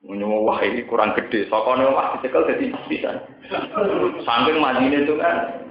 [0.02, 3.10] Menyowo wah ini kurang gede, sokone omah dicekel jadi emas bisa.
[4.26, 5.62] Saking madine itu kan.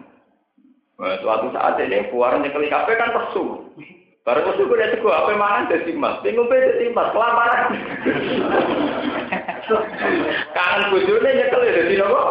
[1.00, 3.68] Nah, suatu saat ini puar nyekel kafe kan pesu.
[4.24, 7.76] Bareng pesu gue lihat gue apa mangan jadi emas, bingung jadi emas, kelaparan.
[10.56, 12.24] Kangen bojone nyekel ya dadi nopo?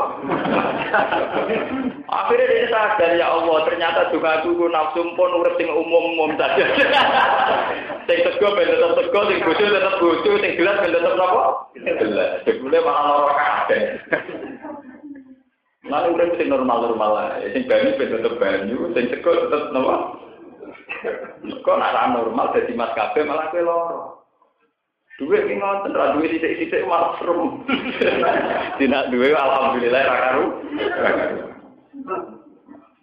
[2.08, 6.64] Akhirnya dia sadar ya Allah, ternyata juga aku nafsu pun urip sing umum-umum saja.
[8.08, 11.68] sing sego ben tetep sego, sing bojo tetep bojo, sing gelas ben tetep napa?
[11.76, 12.30] Gelas.
[12.48, 13.82] Jebule malah lara kabeh.
[15.84, 17.52] Lalu urip sing normal-normal ae.
[17.52, 19.96] Sing banyu ben tetep banyu, sing sego tetep napa?
[21.44, 24.17] Kok ora normal dadi mas kabeh malah kowe lara.
[25.18, 27.58] Duit ini ngoten, ra duit titik-titik malah seru.
[28.78, 30.46] Tidak duit, alhamdulillah ra karu.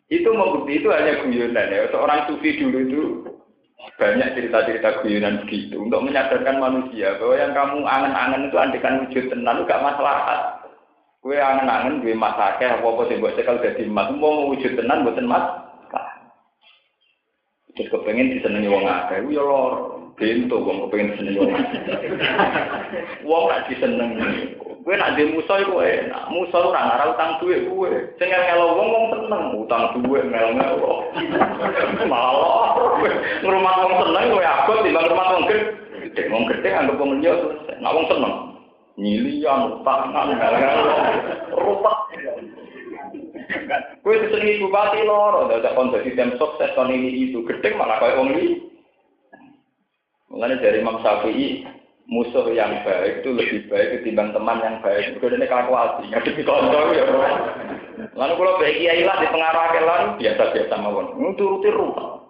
[0.08, 1.92] Itu membukti itu hanya guyonan ya.
[1.92, 3.02] Seorang sufi dulu itu
[4.00, 9.60] banyak cerita-cerita guyonan begitu untuk menyadarkan manusia bahwa yang kamu angen-angen itu andekan wujud tenan
[9.60, 10.16] itu gak masalah.
[11.20, 15.28] Kue angen-angen duwe mas akeh apa-apa sing mbok cekal dadi mas, mau wujud tenan mboten
[15.28, 15.44] mas.
[17.76, 19.95] Terus kepengen disenengi wong akeh, ya lor.
[20.16, 21.36] Bento wong kepengen seneng
[23.28, 23.44] wong.
[23.52, 24.56] Gak disenengi.
[24.56, 26.32] Kowe nak dhe musa iku enak.
[26.32, 27.92] Musa ora ngarah utang duit kowe.
[28.16, 31.12] Sing ngelo wong wong seneng utang duit ngel-ngelo.
[32.08, 32.80] Malah
[33.44, 36.24] ngrumat wong seneng kowe abot timbang ngrumat wong gede.
[36.32, 37.76] Wong gede anggap wong liya selesai.
[37.84, 38.34] Nak wong seneng
[38.96, 40.96] nyilian utangan ngel-ngelo.
[41.60, 41.98] Rupak.
[44.00, 48.24] Kowe disenengi bupati loro, dadak kon dadi tim sukses kon ini itu gede malah koyo
[48.24, 48.75] wong liya.
[50.26, 51.62] Mengenai dari Imam Syafi'i,
[52.10, 55.18] musuh yang baik itu lebih baik ketimbang teman yang baik.
[55.18, 57.06] Mereka ini kalkulasi, ngadepi kontrol ya.
[58.16, 61.14] Lalu kalau baik kiai lah di pengarah kelan biasa-biasa mawon.
[61.18, 62.22] Nuturuti rumah.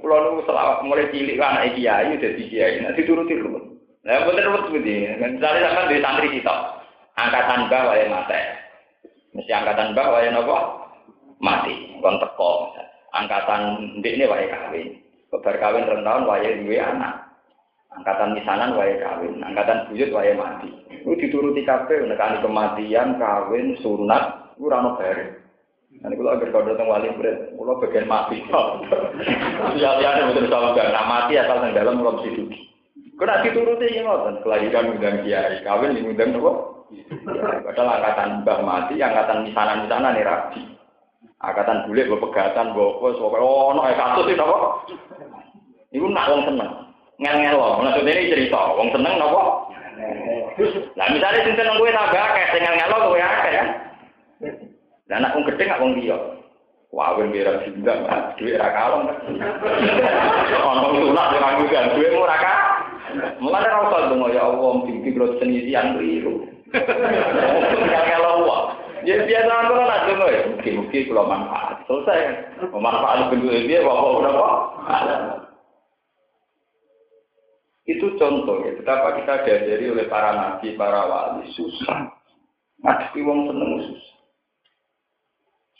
[0.00, 3.62] Kalau nu selawat mulai cilik kan anak jadi kiai, nanti turuti rumah.
[4.00, 5.12] Nah, bener betul begini.
[5.20, 6.56] Misalnya sampai di santri kita,
[7.20, 8.40] angkatan bawah yang mati.
[9.36, 10.58] Mesti angkatan bawah yang apa?
[11.36, 12.72] Mati, kon teko.
[13.10, 13.62] Angkatan
[13.98, 14.88] ndek ini wae kawin.
[15.30, 17.30] Kebar kawin tahun waya duwe anak.
[17.90, 20.70] Angkatan misanan waya kawin, angkatan buyut waya mati.
[21.02, 25.42] Itu dituruti kabeh nekani kematian, kawin, sunat, ora ono bare.
[25.98, 28.38] Nanti kalau agar kau datang wali berat, kalau bagian mati,
[29.74, 32.46] ya ya betul sama gak, nah mati asal yang dalam belum situ.
[33.18, 36.52] Kau nak dituruti ini ngoten, kelahiran undang kiai, kawin undang apa?
[37.66, 40.60] Padahal angkatan mbah mati, angkatan misanan misanan nih rabi.
[41.40, 44.58] Angkatan bulik, pegatan, bawa apa, oh, no, kasus itu apa?
[45.88, 46.70] Iku nak wong seneng.
[47.16, 47.56] Ngel-ngel.
[47.80, 49.72] Maksudnya ini cerita, wong seneng napa?
[51.00, 53.68] Nah, misalnya sing seneng kowe tambah akeh, sing ngel-ngel kowe akeh kan.
[55.08, 56.20] Lah anak wong gedhe gak wong liya.
[56.92, 57.94] Wong bira juga,
[58.36, 59.08] duit ra kalong.
[60.60, 62.54] Ono sulak ora ngundang duit ora ka.
[63.40, 66.44] Mulane ra ya Allah, mimpi kula senisian keliru.
[66.68, 68.79] Ngel-ngel wong.
[69.00, 71.76] Ya biasa aku nak donga ya, mungkin-mungkin kula manfaat.
[71.88, 72.20] Selesai.
[72.68, 74.48] Manfaat bentuk dia bapak berapa?
[77.88, 82.12] Itu contoh ya, betapa kita diajari oleh para nabi, para wali, susah.
[82.86, 84.14] Ngadepi wong seneng susah.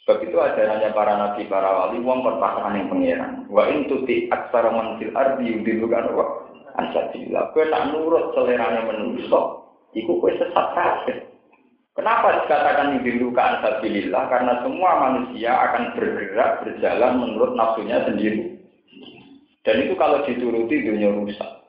[0.02, 3.33] Sebab itu ajarannya para nabi, para wali, wong perpasangan yang pengiran.
[3.46, 6.50] Wa in tuti aksara manfil ardi yudilukan wa
[6.83, 7.54] ansatilah.
[7.54, 11.29] Kue tak nurut seleranya menusuk, iku kue sesat kafir.
[12.00, 14.24] Kenapa dikatakan yudilukan ansatilah?
[14.32, 18.56] Karena semua manusia akan bergerak, berjalan menurut nafsunya sendiri.
[19.68, 21.60] Dan itu kalau dituruti dunia rusak.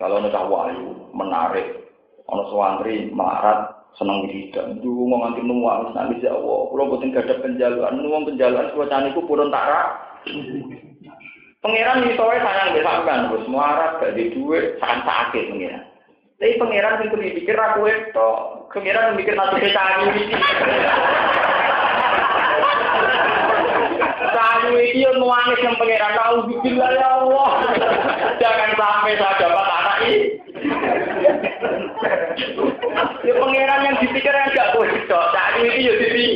[0.00, 1.84] Kalau ada wahyu menarik,
[2.32, 4.80] ono suwantri marat seneng wiridan.
[4.80, 6.72] Dulu mau nganti nuwang nangis ya Allah.
[6.72, 9.68] Kalau buatin gak ada penjaluan, nuwang penjaluan suasana itu purun tak
[11.60, 15.84] Pangeran itu saya sayang besamkan, bos muarat gak di duit, sangat sakit pangeran.
[16.40, 18.32] Tapi pangeran itu dipikir aku itu,
[18.72, 20.22] pangeran mikir nanti saya ini.
[24.28, 27.50] Kamu ini yang nuangis yang tahu bikin ya Allah.
[28.38, 30.20] Jangan sampai saya dapat anak ini.
[33.24, 35.00] Ya pangeran yang dipikir yang gak boleh.
[35.08, 36.26] Saat ini ya jadi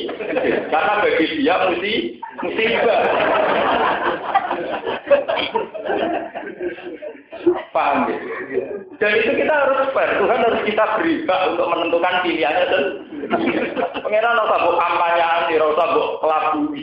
[0.73, 1.95] karena bagi dia mesti
[2.41, 3.01] musibah.
[7.73, 8.72] Paham ya?
[9.03, 10.15] Dan itu kita harus fair.
[10.15, 12.85] Tuhan harus kita beri hak untuk menentukan pilihannya dan
[13.99, 16.83] pangeran rasa buk kampanye, rasa buk kelabui.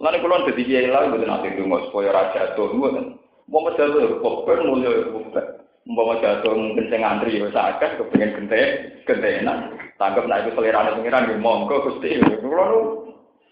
[0.00, 3.18] Lalu kalau jadi kiai lah, betul nanti itu nggak supaya raja tuh, kan.
[3.44, 5.42] Mau jatuh, pokoknya mulia, pokoknya.
[5.84, 8.60] Mau jatuh mungkin saya ngantri ya sakit, kepengen gente,
[9.04, 9.76] gentenan.
[10.00, 12.24] Tangkap naik itu selera pengiran, ya monggo gusti.
[12.24, 13.10] Kalau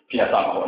[0.08, 0.64] biasa mau,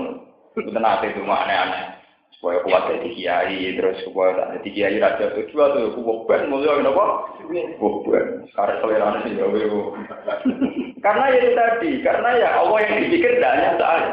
[0.59, 1.98] itu nanti itu aneh-aneh.
[2.39, 6.79] Supaya kuat jadi kiai, terus supaya tak jadi kiai raja tuh juga tuh, pokoknya mulia
[6.87, 7.35] apa?
[7.83, 9.47] Pokoknya, karena selera sih ya,
[11.05, 14.11] Karena ya itu tadi, karena ya Allah yang dipikir tidak hanya saya.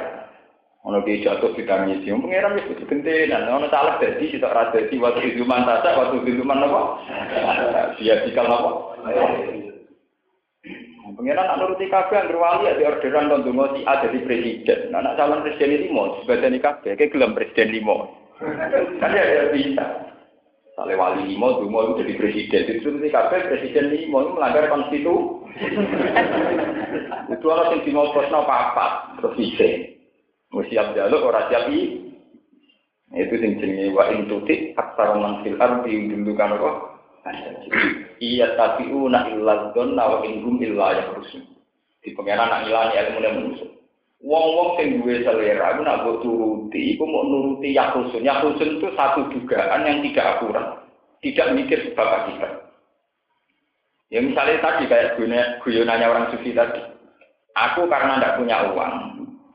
[0.89, 5.37] Ono dia jatuh di tangisi, pengiran itu gentenan, ono salah jadi, kita rasa di waktu
[5.37, 6.81] iluman tasa, waktu iluman apa?
[8.01, 8.71] Dia jikal apa?
[11.15, 14.79] Pengiran nak nuruti kabeh yang wali ya orderan kon donga si A jadi presiden.
[14.91, 18.11] Nah, nak calon presiden ini mau sebadani kabeh, kayak gelem presiden limo.
[18.99, 19.85] Kan ya dia bisa.
[20.75, 22.61] Sale wali limo donga itu jadi presiden.
[22.67, 25.43] Itu nuruti kabeh presiden limo itu melanggar konstitusi.
[27.31, 29.95] Itu orang yang dimau posno apa terus bisa.
[30.51, 32.11] Mau siap jaluk ora siap i.
[33.15, 36.94] Itu sing jenenge wa in tuti aktsar man fil ardi yudillukan apa?
[38.21, 41.41] Iya tapi una illa dhanna wa in hum illa yakhrusun.
[42.05, 43.67] Di pengenan nak ilani ilmu manusia.
[44.21, 48.21] Wong-wong sing duwe selera iku nak mbok turuti iku mau nuruti yakhrusun.
[48.21, 50.67] Yakhrusun itu satu dugaan yang tidak akurat.
[51.25, 52.53] Tidak mikir sebab akibat.
[54.13, 55.17] Ya misalnya tadi kayak
[55.65, 56.77] guyonannya orang sufi tadi.
[57.57, 58.93] Aku karena tidak punya uang,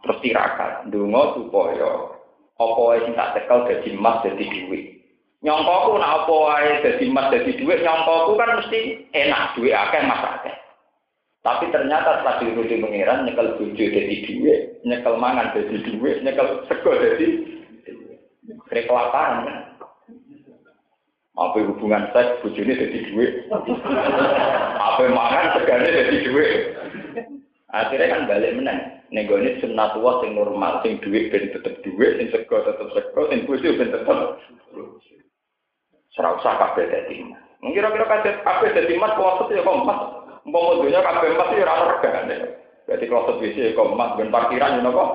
[0.03, 2.19] terus tirakat ndonga supaya
[2.61, 5.00] apa sing tak tekel dadi emas dadi dhuwit
[5.41, 8.81] nyongkoku nak apa wae dadi emas dadi dhuwit nyongkoku kan mesti
[9.17, 10.55] enak dhuwit akeh mas akeh.
[11.41, 16.93] Tapi ternyata setelah diuruti pengiran nyekel bojo dadi dhuwit nyekel mangan dadi dhuwit nyekel sego
[16.93, 17.27] dadi
[18.69, 19.59] kelaparan kan?
[21.41, 23.33] Apa hubungan seks bojone dadi dhuwit
[24.77, 26.53] apa mangan segane dadi dhuwit
[27.73, 32.63] akhirnya kan balik menang Nenggone sunnatullah sing normal, sing duit ben tetep duit, sing sego
[32.63, 34.39] tetep sego, sing bojo ben tetep
[36.19, 37.23] Ora usah kabeh dadi.
[37.63, 40.01] Mungkin kira-kira kabeh kabeh dadi mas kloset ya kok mas.
[40.43, 42.37] Umpama dunya kabeh mas ya ora regane.
[42.91, 45.11] Dadi kloset wis ya kok mas ben parkiran yo kok.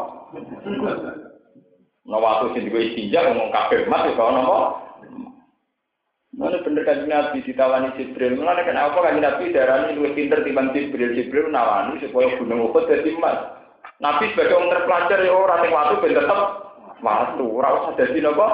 [2.05, 4.59] Nah waktu sing digo istinja ngomong kabeh mas ya kok napa?
[6.35, 8.35] Mana bener kan Nabi ditawani Jibril.
[8.35, 11.15] Mulane kenapa kan Nabi darani luwih pinter timbang Jibril.
[11.15, 13.55] Jibril nawani supaya gunung Uhud dadi emas.
[14.03, 16.39] Nabi sebagai orang terpelajar ya orang yang waktu ben tetep
[16.99, 18.47] waktu, ora usah dadi napa?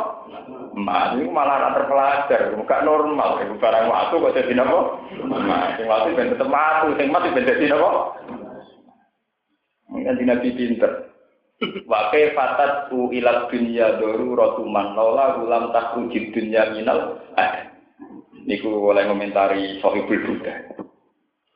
[0.71, 4.79] Mas ini malah ora terpelajar, bukan normal, iku barang waktu kok dadi napa?
[5.27, 6.47] Mas sing waktu ben tetep
[6.95, 7.89] sing mati ben dadi napa?
[9.91, 11.12] Mungkin Nabi pinter.
[11.86, 17.21] Wa fatat u ila dunya daruratu man laula ulam takhruji dunya minal
[18.41, 20.73] Niku oleh komentari Sohibul Buddha.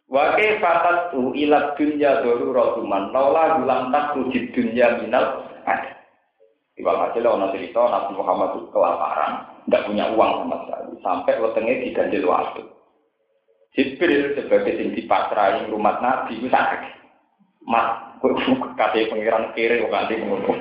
[0.06, 5.95] Wa kaifatat tu ila dunya daruratuman laula gulang tak wujud dunya minal ada.
[6.76, 11.74] Iwal hasil ono cerita Nabi Muhammad itu kelaparan, tidak punya uang sama sekali, sampai wetenge
[11.88, 12.62] diganjil waktu.
[13.76, 16.84] Jibril sebagai sing dipasrahi rumah Nabi itu sakit.
[17.64, 18.20] Mas,
[18.76, 20.52] kata pengiran kiri kok nanti ngono.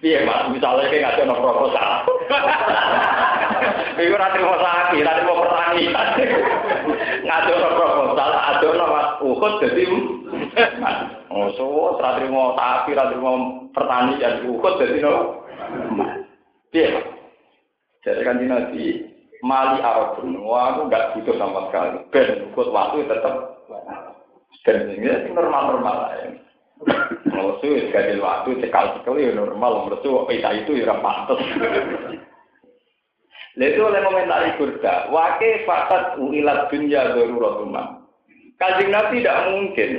[0.00, 1.90] Iya mas, misalnya saya ngasih no proposal.
[4.00, 5.84] Iku ra terima sapi, ra terima petani.
[7.22, 9.84] Ngadu no proposal, adu no mas uhud jadi.
[11.30, 11.66] Oh so,
[12.00, 13.32] ra terima sapi, ra terima
[13.70, 15.14] petani dan uhud jadi no.
[16.74, 16.90] Iya.
[18.00, 18.58] Jadi kan dina
[19.40, 21.96] Mali Arab Benua, aku nggak butuh sama sekali.
[22.12, 23.56] Ben, uhud waktu tetap.
[24.60, 26.49] Dan ini normal-normal lah ya.
[27.28, 31.40] Mersu sekali waktu cekal cekal ya normal, mersu pita itu ya pantas.
[33.60, 38.00] Itu oleh komentari Burda, wake fatat uilat dunya daruratuma.
[38.56, 39.90] Kajian Nabi tidak mungkin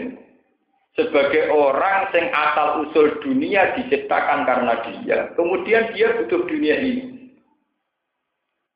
[0.94, 7.06] sebagai orang yang asal usul dunia diciptakan karena dia, kemudian dia butuh dunia ini.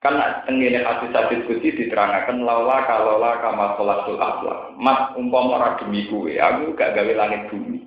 [0.02, 4.78] Karena tengene hadis-hadis kunci diterangkan laula kalola kama sholatul akhlak.
[4.78, 7.85] Mas umpama ora demi kuwe, aku gak gawe langit bumi.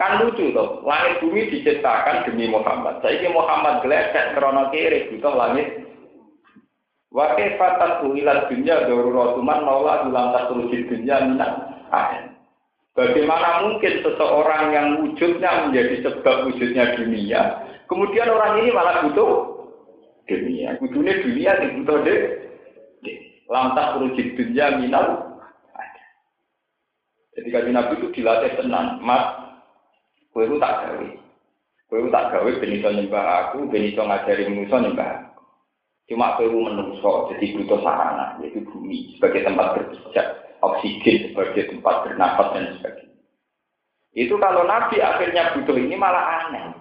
[0.00, 3.04] Kan lucu toh, langit bumi diciptakan demi Muhammad.
[3.04, 5.68] Saya Muhammad geleset krono kiri butuh langit.
[7.12, 11.52] Wakil fatat uilat dunia daruratuman maula ulang tasulusi dunia minat
[11.92, 12.32] ahen.
[12.96, 17.40] Bagaimana mungkin seseorang yang wujudnya menjadi sebab wujudnya dunia,
[17.84, 19.32] kemudian orang ini malah butuh
[20.24, 20.80] dunia.
[20.80, 22.20] Wujudnya dunia yang butuh deh.
[23.52, 25.28] Lantas urujit dunia minal
[27.32, 29.41] Jadi kaji Nabi itu dilatih tenang, mas
[30.32, 31.08] Kowe itu tak gawe.
[31.92, 35.44] Kowe itu tak gawe ben iso nyembah aku, ben iso ngajari manusa nyembah aku.
[36.08, 40.26] Cuma kowe menungso jadi butuh sarana, yaitu bumi sebagai tempat berpijak,
[40.64, 43.20] oksigen sebagai tempat bernapas dan sebagainya.
[44.12, 46.76] Itu kalau Nabi akhirnya butuh ini malah aneh.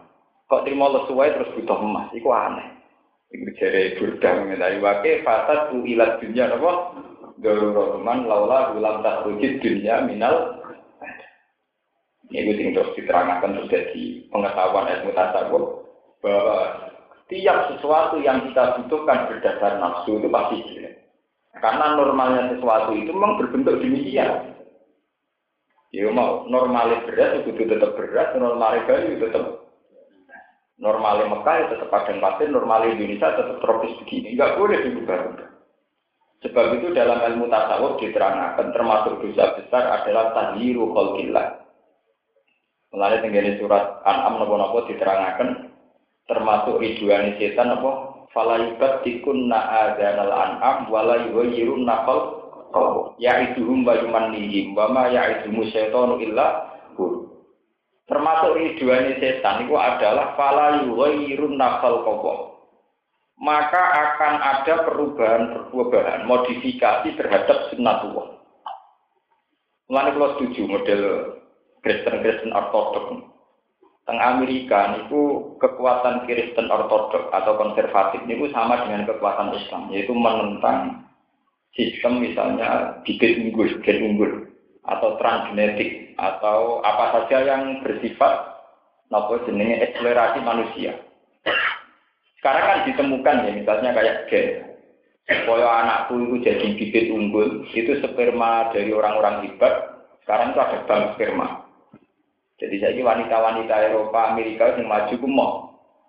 [0.48, 2.82] Kok terima lesuai terus butuh emas, itu aneh.
[3.32, 6.72] Iku jere burdah mengenai wake fasad ilat dunia apa?
[7.40, 9.24] Darurat laula ulam tak
[9.64, 10.61] dunia minal
[12.32, 15.64] ini sing terus diterangkan jadi pengetahuan ilmu tasawuf
[16.24, 16.60] bahwa
[17.28, 20.96] tiap sesuatu yang kita butuhkan berdasar nafsu itu pasti jelek.
[21.60, 24.56] Karena normalnya sesuatu itu memang berbentuk demikian.
[25.92, 29.68] Ya mau normalis beras itu tetap beras, normalis Bali itu tetap
[30.80, 34.40] normalis Mekah itu tetap padang pasir, normalis Indonesia tetap tropis begini.
[34.40, 35.50] Enggak boleh diubah-ubah.
[36.42, 41.60] Sebab itu dalam ilmu tasawuf diterangkan termasuk dosa besar adalah tahliru khalqillah.
[42.92, 45.72] Melalui tenggene surat An'am nopo-nopo diterangkan
[46.28, 47.92] termasuk ridwani setan apa
[48.36, 52.40] falayubat tikun na'adanal an'am wala yuhayyirun naqal
[53.20, 57.28] Ya itu wa yumannihim wa ma ya itu syaitanu illa hu.
[58.08, 62.40] Termasuk ridwani setan itu adalah fala yughayyirun nafal kawam.
[63.42, 68.38] Maka akan ada perubahan-perubahan, modifikasi terhadap sunnatullah.
[69.90, 71.02] Mulane kalau setuju model
[71.82, 73.26] Kristen-Kristen Ortodok.
[74.06, 81.06] Teng Amerika itu kekuatan Kristen Ortodok atau konservatif itu sama dengan kekuatan Islam, yaitu menentang
[81.78, 84.32] sistem misalnya bibit unggul, gen unggul,
[84.86, 88.62] atau transgenetik, atau apa saja yang bersifat
[89.14, 90.98] nopo jenenge eksplorasi manusia.
[92.42, 94.50] Sekarang kan ditemukan ya, misalnya kayak gen.
[95.32, 101.04] Supaya anakku itu jadi bibit unggul, itu sperma dari orang-orang hebat, sekarang itu ada bank
[101.16, 101.61] sperma.
[102.62, 105.54] Jadi saya ini wanita-wanita Eropa, Amerika yang maju ku mau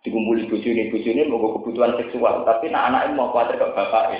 [0.02, 4.18] dikumpuli bojone bojone mau kebutuhan seksual tapi nak anak mau khawatir ke bapak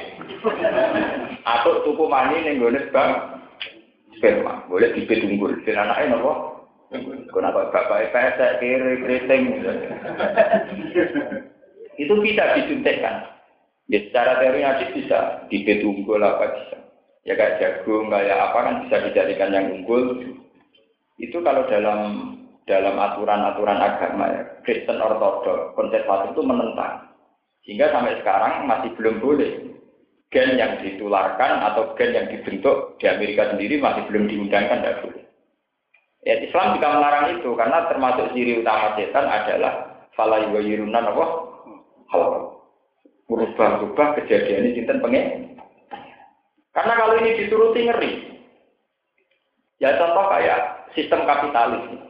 [1.43, 3.11] atau tuku mani ning gone bang.
[4.16, 5.59] Sperma boleh dibit unggul.
[5.66, 6.33] Dan anaknya nopo?
[7.35, 9.43] Kenapa bapak pesek kiri keriting.
[11.99, 13.28] Itu bisa disuntikkan.
[13.91, 14.64] Ya secara teori
[14.95, 15.45] bisa.
[15.51, 16.78] Dibit unggul apa bisa?
[17.26, 20.22] Ya kayak jagung kayak apa kan bisa dijadikan yang unggul
[21.22, 22.34] itu kalau dalam
[22.66, 27.10] dalam aturan-aturan agama ya, Kristen Ortodok, konservatif itu menentang.
[27.62, 29.52] Sehingga sampai sekarang masih belum boleh
[30.34, 35.22] gen yang ditularkan atau gen yang dibentuk di Amerika sendiri masih belum diundangkan, tidak boleh.
[36.22, 41.26] Ya, Islam juga melarang itu karena termasuk ciri utama setan adalah falai wa yirunan apa?
[42.14, 42.22] Hal
[43.26, 45.26] berubah-ubah kejadian ini sinten pengen.
[46.72, 48.12] Karena kalau ini dituruti ngeri.
[49.82, 52.01] Ya contoh kayak sistem kapitalis.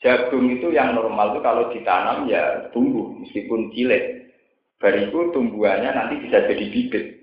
[0.00, 4.32] Jagung itu yang normal itu kalau ditanam ya tumbuh meskipun cilik.
[4.80, 7.20] Bariku tumbuhannya nanti bisa jadi bibit.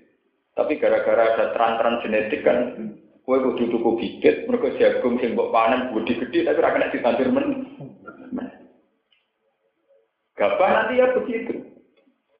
[0.54, 2.74] Tapi gara-gara ada tran-tran genetik kan,
[3.22, 7.28] kue kudu tuku bibit, mereka jagung sing mbok panen budi gede tapi ora kena ditandur
[7.34, 7.46] men.
[10.38, 11.66] Gabah nanti ya begitu.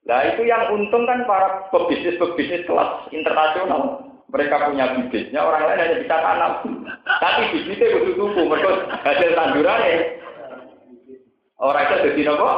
[0.06, 4.07] Nah itu yang untung kan para pebisnis-pebisnis kelas internasional.
[4.28, 6.52] Mereka punya bibitnya, orang lain hanya bisa tanam.
[7.00, 8.70] Tapi bibitnya kudu tuku, mereka
[9.00, 10.18] hasil tandurannya
[11.58, 12.50] Orang itu jadi nopo.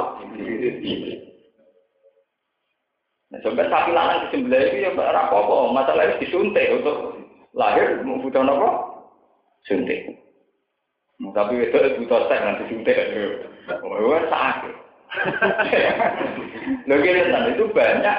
[3.31, 7.17] Nah, sampai sapi lanang disembelih itu ya apa-apa, masalah itu disuntik untuk
[7.57, 8.69] lahir butuh nopo?
[9.65, 10.21] Suntik.
[11.17, 12.97] Tapi itu butuh seks nanti suntik.
[13.81, 14.75] Oh, sakit.
[16.87, 18.19] Loh itu banyak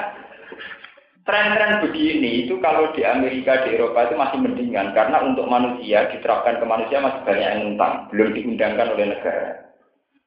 [1.32, 6.60] tren-tren begini itu kalau di Amerika di Eropa itu masih mendingan karena untuk manusia diterapkan
[6.60, 9.72] ke manusia masih banyak yang tentang belum diundangkan oleh negara.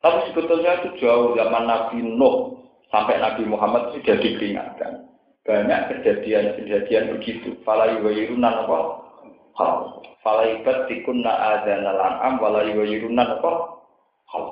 [0.01, 2.58] Tapi sebetulnya itu jauh zaman Nabi Nuh
[2.89, 5.06] sampai Nabi Muhammad sudah diperingatkan.
[5.45, 7.53] Banyak kejadian-kejadian begitu.
[7.62, 8.78] Fala yuwayirunan apa?
[9.62, 10.01] Hal.
[10.26, 13.51] Fala ibat tikunna adzanal an'am wala yuwayirunan apa?
[14.34, 14.45] Hal.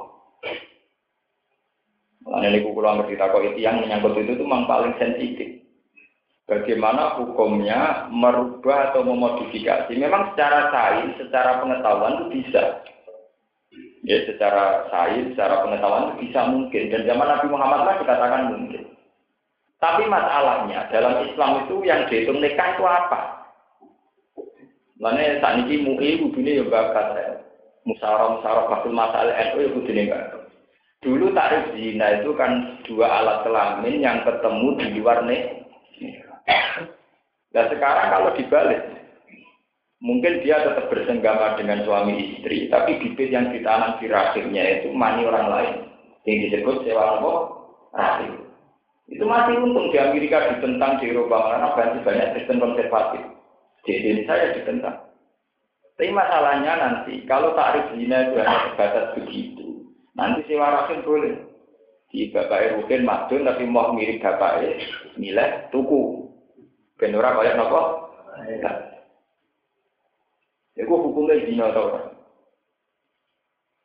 [2.30, 5.63] Mulanya ini kula ngerti takut itu yang menyangkut itu itu memang paling sensitif.
[6.44, 9.96] Bagaimana hukumnya merubah atau memodifikasi?
[9.96, 12.84] Memang secara sains, secara pengetahuan itu bisa.
[14.04, 16.92] Ya secara sains, secara pengetahuan itu bisa mungkin.
[16.92, 18.84] Dan zaman Nabi Muhammad lah dikatakan mungkin.
[19.80, 23.22] Tapi masalahnya dalam Islam itu yang dihitung nikah itu apa?
[25.00, 27.36] Mana saat ini MUI ini ya bakat saya.
[27.84, 30.48] Musara musara bakul masalah NU ya ini enggak.
[31.04, 35.68] Dulu tarif zina itu kan dua alat kelamin yang ketemu di luar nih.
[37.54, 38.82] Nah sekarang kalau dibalik,
[40.04, 45.24] Mungkin dia tetap bersenggama dengan suami istri, tapi bibit yang ditanam di rahimnya itu mani
[45.24, 45.76] orang lain.
[46.28, 47.34] Yang disebut sewa apa?
[47.96, 48.44] Rahim.
[49.08, 53.24] Itu masih untung di Amerika ditentang di Eropa karena banyak banyak Kristen konservatif.
[53.88, 54.98] Di Indonesia ya ditentang.
[55.96, 59.88] Tapi masalahnya nanti kalau tarif zina itu hanya terbatas begitu,
[60.20, 61.36] nanti sewa rahim boleh.
[62.12, 64.68] Di bapak Rukin madun tapi mau mirip bapak
[65.16, 66.23] nilai tuku.
[66.98, 67.82] Benora kayak nopo.
[70.74, 72.02] Iku hukumnya zina tau ora?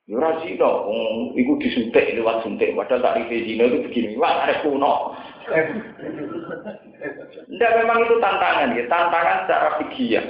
[0.08, 0.40] Ya ora
[0.88, 5.12] wong iku disuntik lewat suntik, padahal tak rite zina itu begini, wah ada kuno.
[7.44, 10.24] Tidak memang itu tantangan ya, tantangan secara fikih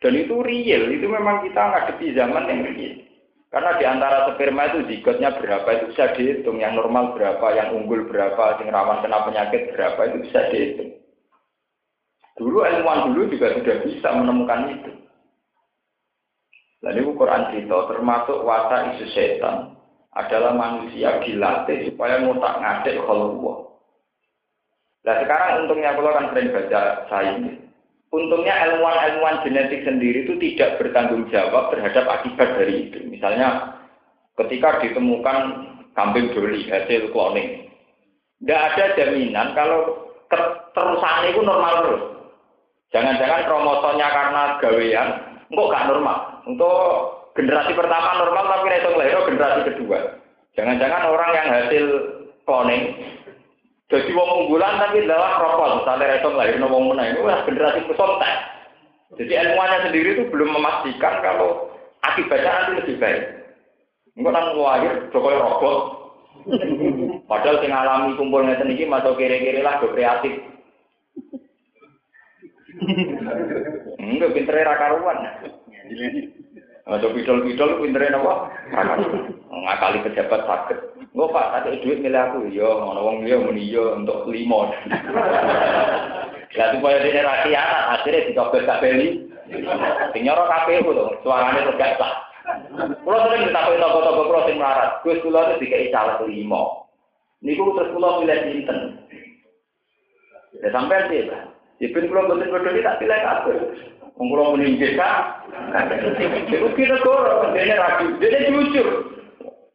[0.00, 2.94] Dan itu real, itu memang kita ngadepi zaman yang real.
[3.50, 8.04] Karena di antara sperma itu zigotnya berapa itu bisa dihitung, yang normal berapa, yang unggul
[8.04, 10.99] berapa, yang rawan kena penyakit berapa itu bisa dihitung.
[12.40, 14.92] Dulu ilmuwan dulu juga sudah bisa menemukan itu.
[16.80, 19.76] Lalu Quran cerita termasuk wasa isu setan
[20.16, 23.36] adalah manusia dilatih supaya ngotak ngadek kalau
[25.04, 26.80] Nah sekarang untungnya kalau kan sering baca
[27.12, 27.52] saya ini.
[28.10, 33.06] Untungnya ilmuwan-ilmuwan genetik sendiri itu tidak bertanggung jawab terhadap akibat dari itu.
[33.06, 33.76] Misalnya
[34.34, 35.36] ketika ditemukan
[35.94, 37.68] kambing doli hasil cloning.
[38.40, 40.40] Tidak ada jaminan kalau ter
[40.72, 42.19] terusan itu normal terus.
[42.90, 45.08] Jangan-jangan kromosomnya karena gawean,
[45.46, 46.18] enggak gak normal.
[46.46, 46.78] Untuk
[47.38, 49.98] generasi pertama normal tapi itu lahir generasi kedua.
[50.58, 51.84] Jangan-jangan orang yang hasil
[52.42, 52.82] cloning
[53.90, 58.34] jadi wong unggulan tapi adalah rokok, misalnya reso lahir wong menang itu generasi pesontek.
[59.18, 61.74] Jadi ilmuannya sendiri itu belum memastikan kalau
[62.06, 63.22] akibatnya nanti lebih baik.
[64.14, 65.78] Enggak nang lahir Jokowi rokok.
[67.26, 70.38] Padahal sing alami kumpul ngeten iki masuk kiri-kiri lah kreatif.
[74.00, 75.18] Enggak pinter ra karuan.
[76.88, 78.50] Masuk pidol-pidol pintere napa?
[79.52, 80.78] Ngakali pejabat sakit.
[81.14, 82.38] Enggak Pak, ada duit milih aku.
[82.50, 84.72] Ya, ngono wong liya muni ya untuk limo.
[86.50, 89.08] Lah supaya dene ra anak akhirnya dicobet kabeli.
[90.14, 92.14] Sing nyoro kabeh ku to, suarane terus gak sah.
[93.02, 95.02] Kulo sering ditakoki toko-toko kulo sing melarat.
[95.02, 96.86] Gus itu dikai caleg limo.
[97.42, 98.78] Niku terus kulo pilih sinten.
[100.62, 101.49] Ya sampai sih, Pak.
[101.80, 103.56] Ipin kulo boten-boten tak pilih kabeh.
[104.20, 105.40] Wong kulo muni desa.
[106.52, 108.88] Iku kira kok dene ragu, dene jujur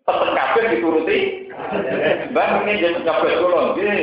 [0.05, 1.49] kabeh dituruti.
[2.29, 4.01] Mbak ini jadi nyobet kula nggih.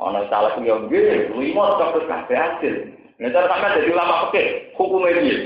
[0.00, 2.74] Ana salah yo nggih, lima nyobet kabeh hasil.
[3.20, 5.36] Nek cara sampean dadi ulama fikih, hukume piye?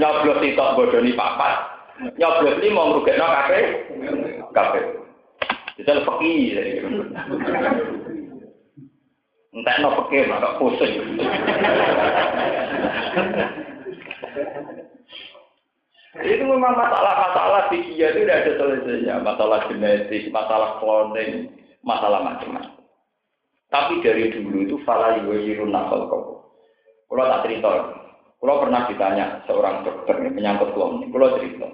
[0.00, 1.54] Nyoblos sitok bodoni papat.
[2.16, 3.64] Nyoblos lima ngrugekno kabeh.
[4.56, 4.84] Kabeh.
[5.76, 6.40] Jadi fikih
[9.54, 11.14] Entah no fikih maka pusing.
[16.14, 19.22] Itu memang masalah-masalah fikih itu ada selesainya.
[19.22, 21.54] Masalah genetik, masalah cloning,
[21.86, 22.82] masalah macam-macam.
[23.70, 26.46] Tapi dari dulu itu fala yuwirun nasal kau.
[27.10, 27.70] Kalau tak cerita,
[28.38, 31.68] kalau pernah ditanya seorang dokter yang menyangkut cloning, kalau cerita,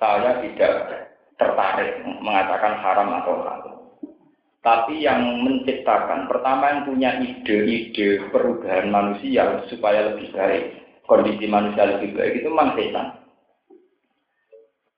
[0.00, 0.72] saya tidak
[1.36, 3.59] tertarik mengatakan haram atau halal.
[4.60, 10.64] Tapi yang menciptakan, pertama yang punya ide-ide perubahan manusia supaya lebih baik,
[11.08, 13.08] kondisi manusia lebih baik itu memang setan.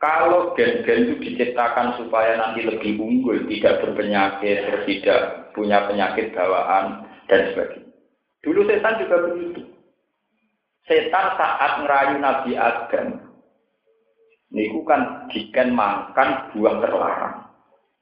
[0.02, 7.54] Kalau gen-gen itu diciptakan supaya nanti lebih unggul, tidak berpenyakit, tidak punya penyakit bawaan, dan
[7.54, 7.94] sebagainya.
[8.42, 9.62] Dulu setan juga begitu.
[10.90, 13.30] Setan saat ngerayu Nabi Adam,
[14.50, 17.51] ini kan diken makan buah terlarang.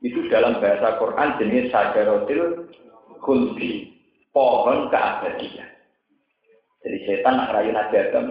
[0.01, 2.73] Itu dalam bahasa Quran jenis sajarotil
[3.21, 3.93] kulbi,
[4.33, 5.69] pohon keabadian.
[6.81, 8.25] Jadi setan ngerayu Nabi Adam,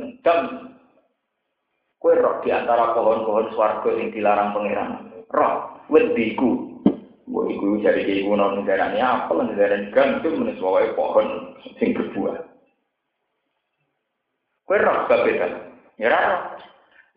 [1.99, 4.91] Kue roh di antara pohon-pohon swarga yang dilarang pangeran.
[5.35, 6.79] Roh, wediku.
[7.27, 11.59] Gue iku jadi kayak ibu non negara ini apa lah negara ini gantung menesuai pohon
[11.77, 12.39] sing berbuah.
[14.63, 15.53] Kue roh kan?
[15.99, 16.39] Ya roh.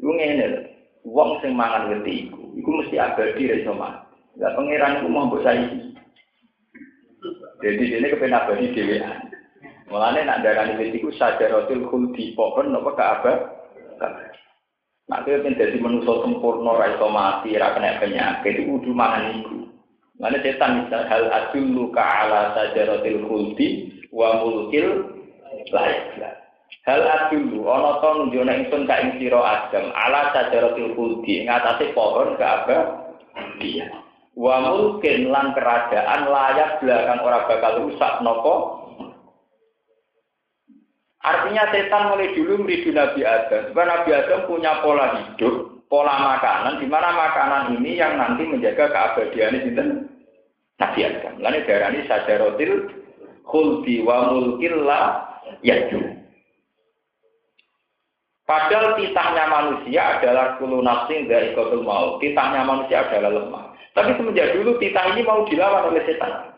[0.03, 4.01] Lu ngene Wong sing mangan wediku, iku mesti abadi sama.
[4.40, 5.92] Gak pangeran iku mau saiki.
[7.62, 9.30] Jadi ini kepen abadi dhewean.
[9.92, 13.38] Mulane nak darani wediku sajaratul khuldi pohon napa ka abad.
[15.10, 19.68] Nanti yang jadi manusia sempurna, raiso mati, ra kena penyakit, itu udah mangan itu.
[20.16, 25.12] Mana setan bisa hal adullu ka ala sajaratil khuldi wa mulkil
[25.74, 26.40] layak
[26.88, 32.38] Hal adullu, ono to nunjukna ingsun ka ing sira Adam ala sajaratil khuldi ngatasi pohon
[32.40, 32.76] ke apa?
[34.32, 38.82] Wa mulkin lan kerajaan layak belakang ora bakal rusak nopo
[41.22, 43.70] Artinya setan mulai dulu meridu Nabi Adam.
[43.70, 48.90] Sebab Nabi Adam punya pola hidup, pola makanan, di mana makanan ini yang nanti menjaga
[48.90, 49.70] keabadian itu
[50.82, 51.38] Nabi Adam.
[51.38, 52.74] Lalu darah ini sajarotil
[53.46, 55.00] khuldi wa mulkilla
[55.62, 56.22] yaju.
[58.42, 62.18] Padahal titahnya manusia adalah kulu nafsin dari kotul mau.
[62.18, 63.71] Titahnya manusia adalah lemah.
[63.93, 66.53] Tapi semenjak dulu titah ini mau dilawan oleh setan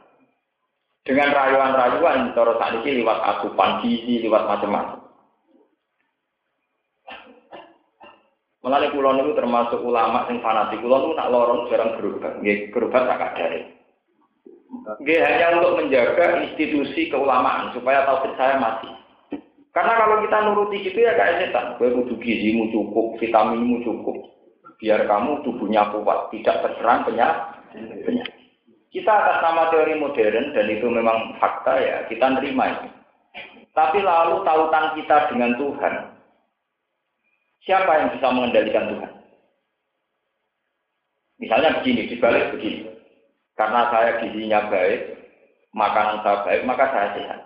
[1.05, 5.05] dengan rayuan-rayuan cara saat ini lewat asupan gizi, lewat macam-macam.
[8.64, 10.80] Melalui pulau itu termasuk ulama yang fanatik.
[10.80, 13.45] Pulau itu nak lorong jarang berubah, nggak berubah tak ada.
[15.05, 18.89] Nggak hanya untuk menjaga institusi keulamaan supaya tauhid saya mati.
[19.76, 21.76] Karena kalau kita nuruti gitu ya kayak setan.
[21.76, 24.34] Gue kudu gizimu cukup, vitaminmu cukup.
[24.78, 28.24] Biar kamu tubuhnya kuat, tidak terserang penyakit.
[28.94, 32.88] Kita atas nama teori modern dan itu memang fakta ya, kita nerima itu.
[33.74, 35.94] Tapi lalu tautan kita dengan Tuhan,
[37.66, 39.12] siapa yang bisa mengendalikan Tuhan?
[41.42, 42.86] Misalnya begini, dibalik begini.
[43.58, 45.18] Karena saya gizinya baik,
[45.74, 47.40] makanan saya baik, maka saya sehat.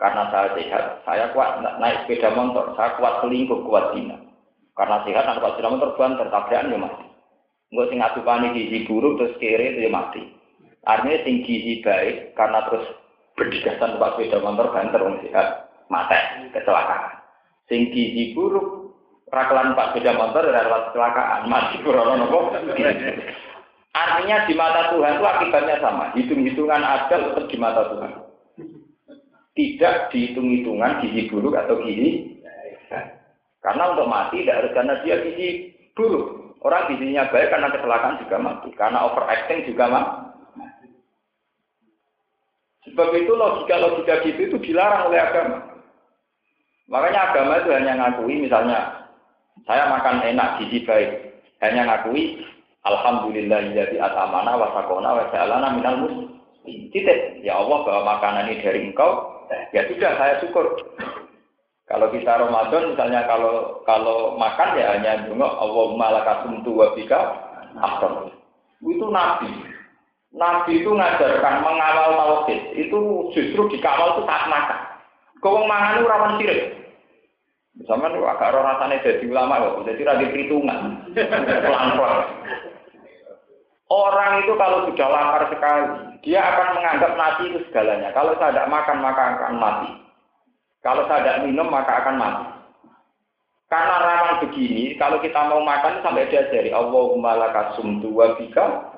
[0.00, 4.16] Karena saya sehat, saya kuat naik sepeda motor, saya kuat selingkuh, kuat zina.
[4.74, 7.06] Karena sehat, anak kuat sepeda motor, banter, tabrakan ya mati.
[7.70, 10.22] Enggak sing panik gizi buruk terus kiri dia mati.
[10.86, 12.86] Artinya sing gizi baik karena terus
[13.34, 16.18] berdigasan pak sepeda motor banter orang sehat, mati,
[16.50, 17.22] kecelakaan.
[17.70, 18.94] Sing gizi buruk
[19.30, 22.54] rakalan pak sepeda motor adalah kecelakaan, mati kurang nopo.
[23.94, 28.12] Artinya di mata Tuhan itu akibatnya sama, hitung-hitungan ajal tetap di mata Tuhan
[29.54, 32.33] tidak dihitung-hitungan gizi buruk atau gizi
[33.64, 36.60] karena untuk mati tidak harus karena dia gizi buruk.
[36.60, 40.16] Orang gizinya baik karena kecelakaan juga mati, karena overacting juga mati.
[42.88, 45.80] Sebab itu logika-logika gitu itu dilarang oleh agama.
[46.88, 49.08] Makanya agama itu hanya ngakui misalnya
[49.64, 51.10] saya makan enak gizi baik,
[51.64, 52.44] hanya ngakui
[52.84, 56.36] Alhamdulillah jadi atamana wasakona wasalana minal muslim.
[56.64, 57.44] Titik.
[57.44, 60.80] Ya Allah bahwa makanan ini dari engkau, ya sudah saya syukur.
[61.84, 67.20] Kalau kita Ramadan misalnya kalau kalau makan ya hanya juga Allahumma lakasum wa bika.
[68.80, 69.52] Itu nabi.
[70.34, 72.60] Nabi itu ngajarkan mengawal tauhid.
[72.72, 74.80] Itu justru dikawal itu saat makan.
[75.44, 76.60] Kau mangan itu rawan sirik.
[77.84, 82.22] Sama nih agak roh rasanya jadi ulama kok, jadi rada perhitungan, pelan-pelan.
[83.90, 85.86] Orang itu kalau sudah lapar sekali,
[86.22, 88.14] dia akan menganggap nasi itu segalanya.
[88.14, 89.90] Kalau saya tidak makan, maka akan mati.
[90.84, 92.44] Kalau saya tidak minum, maka akan mati.
[93.72, 98.92] Karena rawan begini, kalau kita mau makan sampai diajari, Allahumma lakasumtu wa bika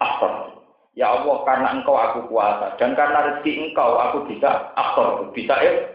[0.00, 0.56] aktor.
[0.96, 2.74] Ya Allah, karena engkau aku kuasa.
[2.80, 5.30] Dan karena rezeki engkau, aku bisa aktor.
[5.36, 5.86] Bisa eh,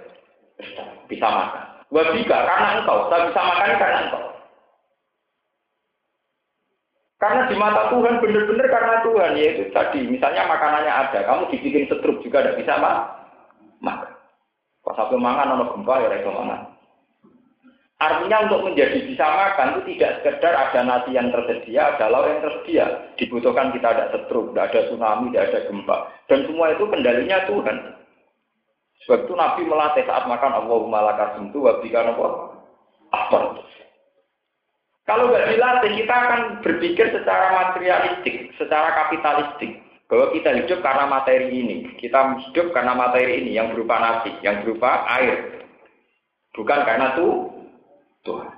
[1.10, 1.66] bisa makan.
[1.90, 3.10] Wabika, karena engkau.
[3.10, 4.24] Saya bisa makan karena engkau.
[7.18, 12.20] Karena di mata Tuhan benar-benar karena Tuhan yaitu tadi misalnya makanannya ada, kamu dibikin setruk
[12.20, 12.96] juga tidak bisa mak
[13.80, 14.13] makan.
[14.84, 16.62] Pas sampai makan ono gempa ya itu makan.
[18.04, 22.44] Artinya untuk menjadi bisa makan itu tidak sekedar ada nasi yang tersedia, ada lauk yang
[22.44, 22.86] tersedia.
[23.16, 25.98] Dibutuhkan kita ada setruk, tidak ada tsunami, tidak ada gempa.
[26.28, 27.78] Dan semua itu kendalinya Tuhan.
[29.08, 31.64] Sebab itu Nabi melatih saat makan Allahumma lakar sentuh?
[31.68, 33.40] Apa?
[35.04, 39.84] Kalau nggak dilatih, kita akan berpikir secara materialistik, secara kapitalistik.
[40.14, 41.78] Bahwa kita hidup karena materi ini.
[41.98, 45.66] Kita hidup karena materi ini yang berupa nasi, yang berupa air.
[46.54, 47.50] Bukan karena tuh
[48.22, 48.54] Tuhan.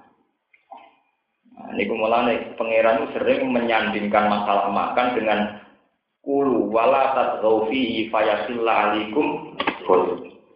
[1.56, 5.40] Nah, ini kumulane pangeran sering menyandingkan masalah makan dengan
[6.28, 9.56] kulu wala tadzaufi fayasilla alikum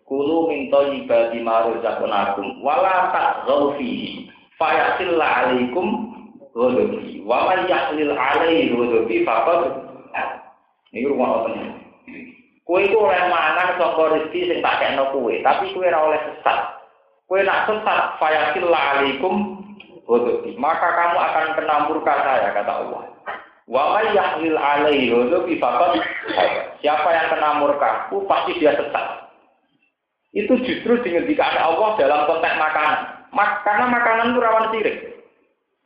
[0.03, 4.27] kulu min thayyibati ma razaqnakum wala tadzaufi
[4.59, 5.55] Fayasilla
[6.51, 7.23] ghadabi.
[7.23, 9.88] Wa man yahlil alaihi faqad
[10.89, 11.89] Ini rumah nih?
[12.65, 16.59] Kue itu oleh mangan saka rezeki sing tak kena kue, tapi kue ora oleh sesat.
[17.25, 19.57] Kue nak sesat, fayasilla alaikum
[20.05, 20.53] ghadabi.
[20.57, 23.01] Maka kamu akan kena murka saya kata Allah.
[23.65, 25.97] Wa yahlil alaihi ghadabi faqad
[26.81, 29.33] Siapa yang kena murka, pasti dia sesat.
[30.29, 33.33] Itu justru dihentikan Allah dalam konteks makanan.
[33.33, 34.97] Mak karena makanan itu rawan sirik.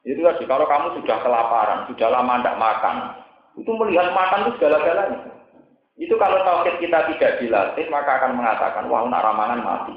[0.04, 2.96] Itu tadi, kalau kamu sudah kelaparan, sudah lama tidak makan,
[3.54, 5.20] itu melihat makan itu segala-galanya.
[5.94, 9.96] Itu kalau tauhid kita tidak dilatih, maka akan mengatakan, wah nak ramangan mati.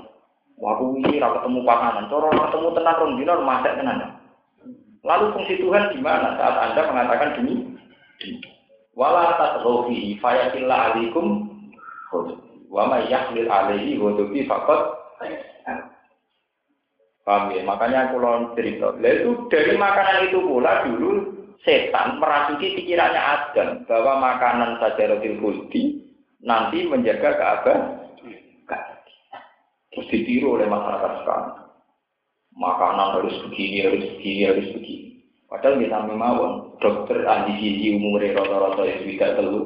[0.60, 4.16] Wah aku ini ketemu pakanan, coro ketemu tenan rong dino masak tenan.
[5.04, 7.54] Lalu fungsi Tuhan di mana saat Anda mengatakan demi
[8.96, 11.46] wala tatghafi fayatillah alaikum
[12.72, 14.80] wa may yahlil alaihi wa faqat
[17.26, 17.66] Paham ya?
[17.66, 18.94] Makanya aku lawan cerita.
[19.02, 21.35] Lah itu dari makanan itu pula dulu
[21.66, 25.82] setan merasuki pikirannya Adam bahwa makanan saja roti kulti
[26.46, 27.78] nanti menjaga keabah.
[29.90, 31.72] Terus ditiru oleh masyarakat sekarang.
[32.56, 35.08] Makanan harus begini, harus begini, harus begini.
[35.48, 36.34] Padahal kita memang
[36.80, 39.62] dokter ahli gizi umurnya rata-rata ya sudah telu.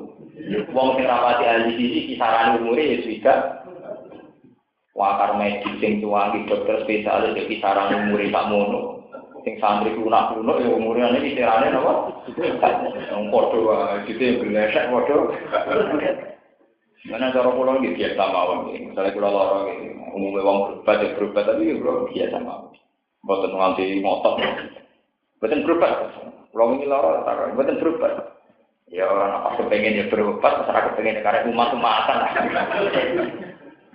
[0.70, 3.38] Wong sing rapati ahli gizi kisaran umurnya ya sudah
[4.94, 8.99] wakar medis sing tuangi dokter spesialis ya kisaran umur tak mono
[9.45, 12.68] sing santri lunak lunak ya umurnya ini kisarannya apa
[13.11, 13.61] yang podo
[14.05, 15.16] gitu yang berlesek podo
[17.09, 18.93] Mana cara pulau ini biasa mawon gitu.
[18.93, 19.97] Misalnya pulau loro gitu.
[20.12, 22.76] Umumnya uang berubah ya berubah tapi ya pulau biasa mawon.
[23.24, 24.36] Buatan nganti motor.
[25.41, 25.91] Buatan berubah.
[26.53, 27.57] Pulau ini loro taruh.
[27.57, 28.12] Buatan berubah.
[28.91, 32.18] Ya orang apa kepengen ya berubah, masyarakat kepengen karena umat-umatan.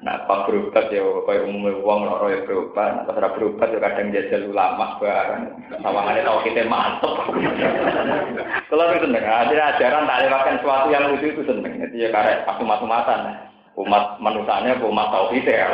[0.06, 4.14] Nah, pas berobat ya kayak umumnya uang loro ya berobat, nah pas berobat ya kadang
[4.14, 5.50] jajal ulama bareng.
[5.82, 7.10] Sawangane tau kita mantep.
[8.70, 11.74] Kalau itu seneng, ada ajaran tak lewatkan sesuatu yang lucu itu seneng.
[11.82, 13.50] Jadi ya karena pas umat-umatan,
[13.82, 15.74] umat manusianya umat tauhid ya.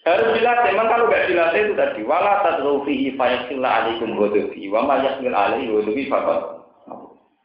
[0.00, 4.88] Harus jelas, memang kalau nggak jelas itu tadi, wala tadru fihi fayasilla alaikum ghudubi, wa
[4.88, 6.64] ma yasmil alaihi fakat.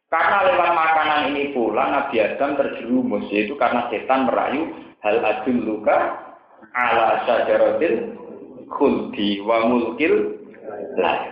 [0.08, 4.72] Karena lewat makanan ini pula Nabi Adam terjerumus, yaitu karena setan merayu
[5.06, 6.18] hal adul luka
[6.74, 8.18] ala syajaratil
[8.74, 10.42] khuldi wa mulkil
[10.98, 11.30] lah.